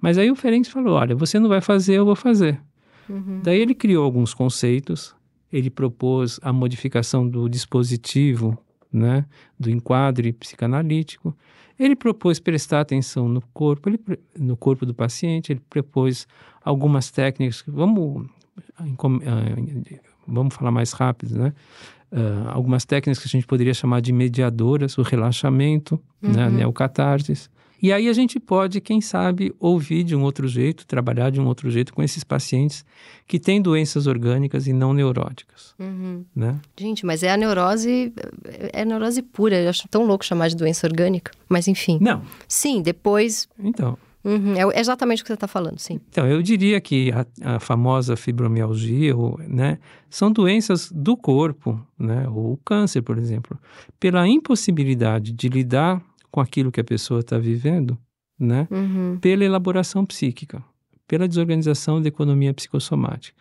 [0.00, 2.60] Mas aí o Ferenczi falou, olha, você não vai fazer, eu vou fazer.
[3.08, 3.40] Uhum.
[3.42, 5.14] Daí ele criou alguns conceitos,
[5.50, 8.58] ele propôs a modificação do dispositivo,
[8.94, 9.24] né,
[9.58, 11.36] do enquadre psicanalítico.
[11.78, 13.98] Ele propôs prestar atenção no corpo, ele,
[14.38, 16.26] no corpo do paciente, ele propôs
[16.64, 18.26] algumas técnicas, que- vamos,
[18.86, 21.52] encom- ah, vamos falar mais rápido, né?
[22.12, 26.52] Ah, algumas técnicas que a gente poderia chamar de mediadoras, o relaxamento, né, a Uhum.
[26.52, 27.50] neocatarsis.
[27.84, 31.46] E aí a gente pode, quem sabe, ouvir de um outro jeito, trabalhar de um
[31.46, 32.82] outro jeito com esses pacientes
[33.26, 36.24] que têm doenças orgânicas e não neuróticas, Uhum.
[36.34, 36.58] né?
[36.78, 38.10] Gente, mas é a neurose,
[38.72, 39.60] é a neurose pura.
[39.60, 41.30] Eu acho tão louco chamar de doença orgânica.
[41.46, 41.98] Mas enfim.
[42.00, 46.00] Não, Sim, depois então, Uhum, é exatamente o que você está falando, sim.
[46.08, 49.78] Então, eu diria que a, a famosa fibromialgia, ou, né,
[50.08, 53.58] são doenças do corpo, né, ou o câncer, por exemplo,
[54.00, 56.00] pela impossibilidade de lidar
[56.34, 57.96] com aquilo que a pessoa está vivendo,
[58.36, 59.16] né, Uhum.
[59.20, 60.64] pela elaboração psíquica,
[61.06, 63.40] pela desorganização da economia psicossomática.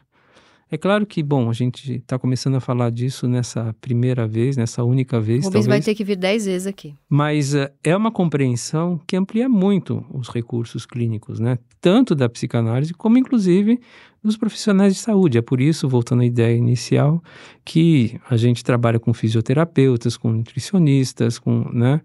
[0.70, 4.84] É claro que, bom, a gente está começando a falar disso nessa primeira vez, nessa
[4.84, 6.94] única vez, Rubens talvez, vai ter que vir dez vezes aqui.
[7.10, 11.58] mas eh, é uma compreensão que amplia muito os recursos clínicos, né?
[11.82, 13.80] Tanto da psicanálise como, inclusive,
[14.24, 15.40] dos profissionais de saúde.
[15.40, 17.24] É por isso, voltando à ideia inicial,
[17.66, 22.00] que a gente trabalha com fisioterapeutas, com nutricionistas, com, né?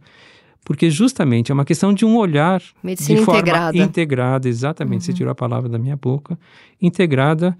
[0.64, 3.78] Porque justamente é uma questão de um olhar Medicina de forma integrada.
[3.78, 5.16] integrada, exatamente, você Uhum.
[5.16, 6.38] tirou a palavra da minha boca,
[6.80, 7.56] integrada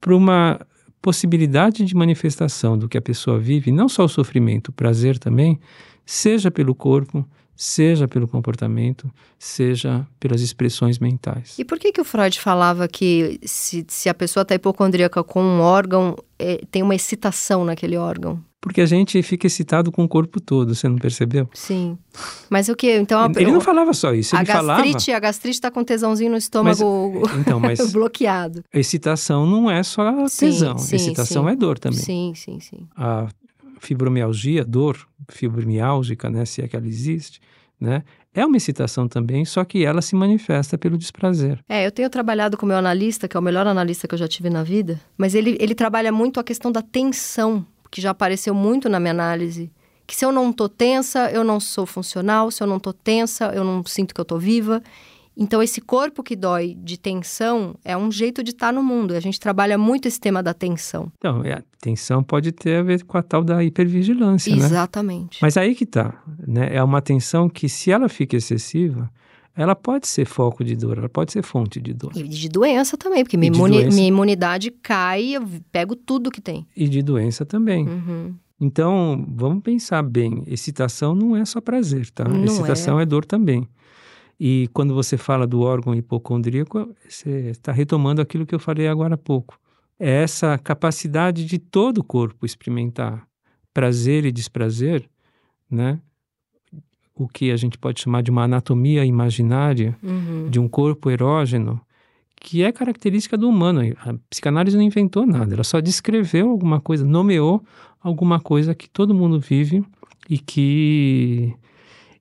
[0.00, 0.60] para uma
[1.00, 5.58] possibilidade de manifestação do que a pessoa vive, não só o sofrimento, o prazer também,
[6.04, 11.58] seja pelo corpo, seja pelo comportamento, seja pelas expressões mentais.
[11.58, 15.42] E por que que o Freud falava que se, se a pessoa está hipocondríaca com
[15.42, 18.42] um órgão, eh, tem uma excitação naquele órgão?
[18.62, 21.48] Porque a gente fica excitado com o corpo todo, você não percebeu?
[21.52, 21.98] Sim.
[22.48, 22.96] Mas o que?
[22.96, 24.80] Então, a, Ele não falava só isso, a ele falava...
[24.80, 28.62] gastrite, a gastrite está com tesãozinho no estômago Então, mas bloqueado.
[28.72, 31.50] a excitação não é só Sim, tesão, sim, excitação sim.
[31.50, 31.98] é dor também.
[31.98, 32.86] Sim, sim, sim.
[32.96, 33.26] a
[33.82, 34.96] fibromialgia, dor
[35.28, 37.40] fibromiálgica, né, se é que ela existe,
[37.80, 41.58] né, é uma excitação também, só que ela se manifesta pelo desprazer.
[41.68, 44.18] É, eu tenho trabalhado com o meu analista, que é o melhor analista que eu
[44.18, 48.10] já tive na vida, mas ele, ele trabalha muito a questão da tensão, que já
[48.10, 49.70] apareceu muito na minha análise.
[50.06, 53.52] Que se eu não tô tensa, eu não sou funcional, se eu não tô tensa,
[53.54, 54.82] eu não sinto que eu tô viva.
[55.36, 59.14] Então, esse corpo que dói de tensão é um jeito de estar no mundo.
[59.14, 61.10] A gente trabalha muito esse tema da tensão.
[61.16, 64.64] Então, é, a tensão pode ter a ver com a tal da hipervigilância, né?
[64.64, 65.38] Exatamente.
[65.40, 66.68] Mas aí que tá, né?
[66.74, 69.10] É uma tensão que, se ela fica excessiva,
[69.56, 72.12] ela pode ser foco de dor, ela pode ser fonte de dor.
[72.14, 73.96] E de doença também, porque minha, imuni- doença.
[73.96, 76.66] minha imunidade cai, eu pego tudo que tem.
[76.76, 77.86] E de doença também.
[77.86, 78.34] Uhum.
[78.60, 82.24] Então, vamos pensar bem: excitação não é só prazer, tá?
[82.24, 83.04] Não excitação é.
[83.04, 83.66] dor também.
[84.38, 89.14] E quando você fala do órgão hipocondríaco, você está retomando aquilo que eu falei agora
[89.14, 89.58] há pouco.
[89.98, 93.24] É essa capacidade de todo o corpo experimentar
[93.72, 95.08] prazer e desprazer,
[95.70, 96.00] né?
[97.14, 100.48] O que a gente pode chamar de uma anatomia imaginária Uhum.
[100.50, 101.80] de um corpo erógeno,
[102.36, 103.80] que é característica do humano.
[104.00, 107.62] A psicanálise não inventou nada, ela só descreveu alguma coisa, nomeou
[108.00, 109.84] alguma coisa que todo mundo vive
[110.28, 111.54] e que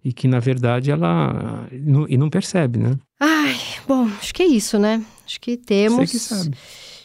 [0.03, 2.98] e que na verdade ela não- e não percebe, né?
[3.19, 3.56] Ai,
[3.88, 5.03] bom, acho que é isso, né?
[5.26, 6.10] Acho que temos.
[6.10, 6.57] Você que sabe.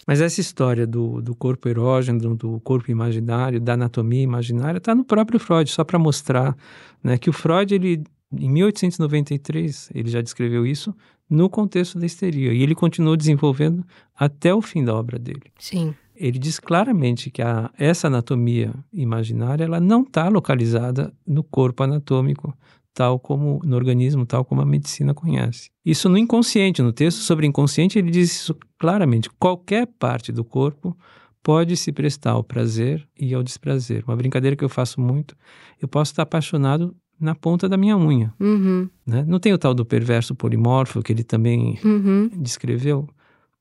[0.06, 5.04] Mas essa história do, do corpo erógeno, do corpo imaginário, da anatomia imaginária, está no
[5.04, 6.56] próprio Freud, só para mostrar
[7.02, 10.94] né, que o Freud, ele, em 1893, ele já descreveu isso
[11.28, 12.52] no contexto da histeria.
[12.52, 13.84] E ele continuou desenvolvendo
[14.16, 15.42] até o fim da obra dele.
[15.58, 15.92] Sim.
[16.14, 22.56] Ele diz claramente que a, essa anatomia imaginária ela não está localizada no corpo anatômico,
[22.96, 25.68] tal como no organismo, tal como a medicina conhece.
[25.84, 29.28] Isso no inconsciente, no texto sobre inconsciente, ele diz isso claramente.
[29.38, 30.96] Qualquer parte do corpo
[31.42, 34.02] pode se prestar ao prazer e ao desprazer.
[34.08, 35.36] Uma brincadeira que eu faço muito,
[35.78, 38.32] eu posso estar apaixonado na ponta da minha unha.
[38.40, 38.88] Uhum.
[39.06, 39.26] Né?
[39.28, 42.30] Não tem o tal do perverso polimorfo que ele também Uhum.
[42.38, 43.06] descreveu?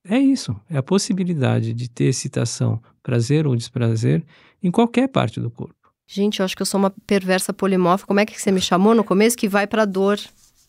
[0.08, 4.24] É isso, é a possibilidade de ter excitação, prazer ou desprazer
[4.64, 5.76] em qualquer parte do corpo.
[6.08, 8.06] Gente, eu acho que eu sou uma perversa polimorfa.
[8.06, 9.36] Como é que você me chamou no começo?
[9.38, 10.20] Que vai pra dor.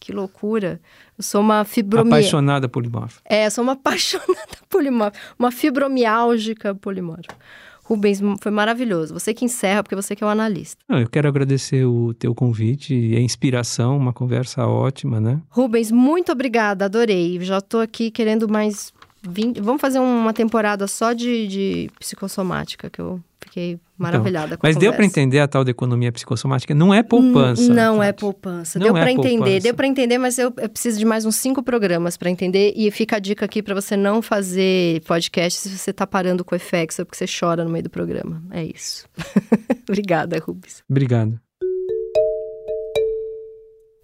[0.01, 0.81] Que loucura.
[1.19, 2.29] Eu sou uma fibromialgia.
[2.29, 3.21] Apaixonada polimorfa.
[3.25, 5.19] É, eu sou uma apaixonada polimorfa.
[5.39, 7.35] Uma fibromiálgica polimorfa.
[7.83, 9.15] Rubens, foi maravilhoso.
[9.15, 10.77] Você que encerra, porque você que é o analista.
[10.89, 15.41] Eu quero agradecer o teu convite e a inspiração, uma conversa ótima, né?
[15.49, 17.39] Rubens, muito obrigada, adorei.
[17.43, 18.93] Já tô aqui querendo mais
[19.23, 19.61] 20...
[19.61, 24.77] Vamos fazer uma temporada só de, de psicossomática, que eu fiquei maravilhada com a Mas
[24.77, 26.75] deu para entender a tal da economia psicossomática?
[26.75, 27.63] Não é poupança.
[27.63, 28.79] N- Não é poupança.
[28.79, 31.37] Não deu é para entender, deu para entender, mas eu, eu preciso de mais uns
[31.37, 32.73] cinco programas para entender.
[32.77, 36.55] E fica a dica aqui para você não fazer podcast se você tá parando com
[36.55, 38.43] o FX ou porque você chora no meio do programa.
[38.51, 39.07] É isso.
[39.89, 40.83] Obrigada, Rubens.
[40.91, 41.41] Obrigado.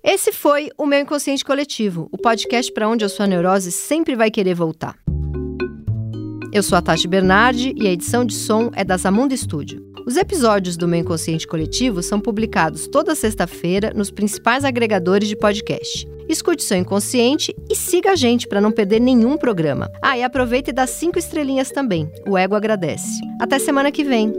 [0.05, 4.31] Esse foi o meu inconsciente coletivo, o podcast para onde a sua neurose sempre vai
[4.32, 4.97] querer voltar.
[6.53, 9.83] Eu sou a Tati Bernardi e a edição de som é da Zamunda Studio.
[10.07, 16.07] Os episódios do meu inconsciente coletivo são publicados toda sexta-feira nos principais agregadores de podcast.
[16.29, 19.91] Escute seu inconsciente e siga a gente para não perder nenhum programa.
[20.03, 22.12] Ah, e aproveita e dá cinco estrelinhas também.
[22.29, 23.23] O ego agradece.
[23.41, 24.31] Até semana que vem.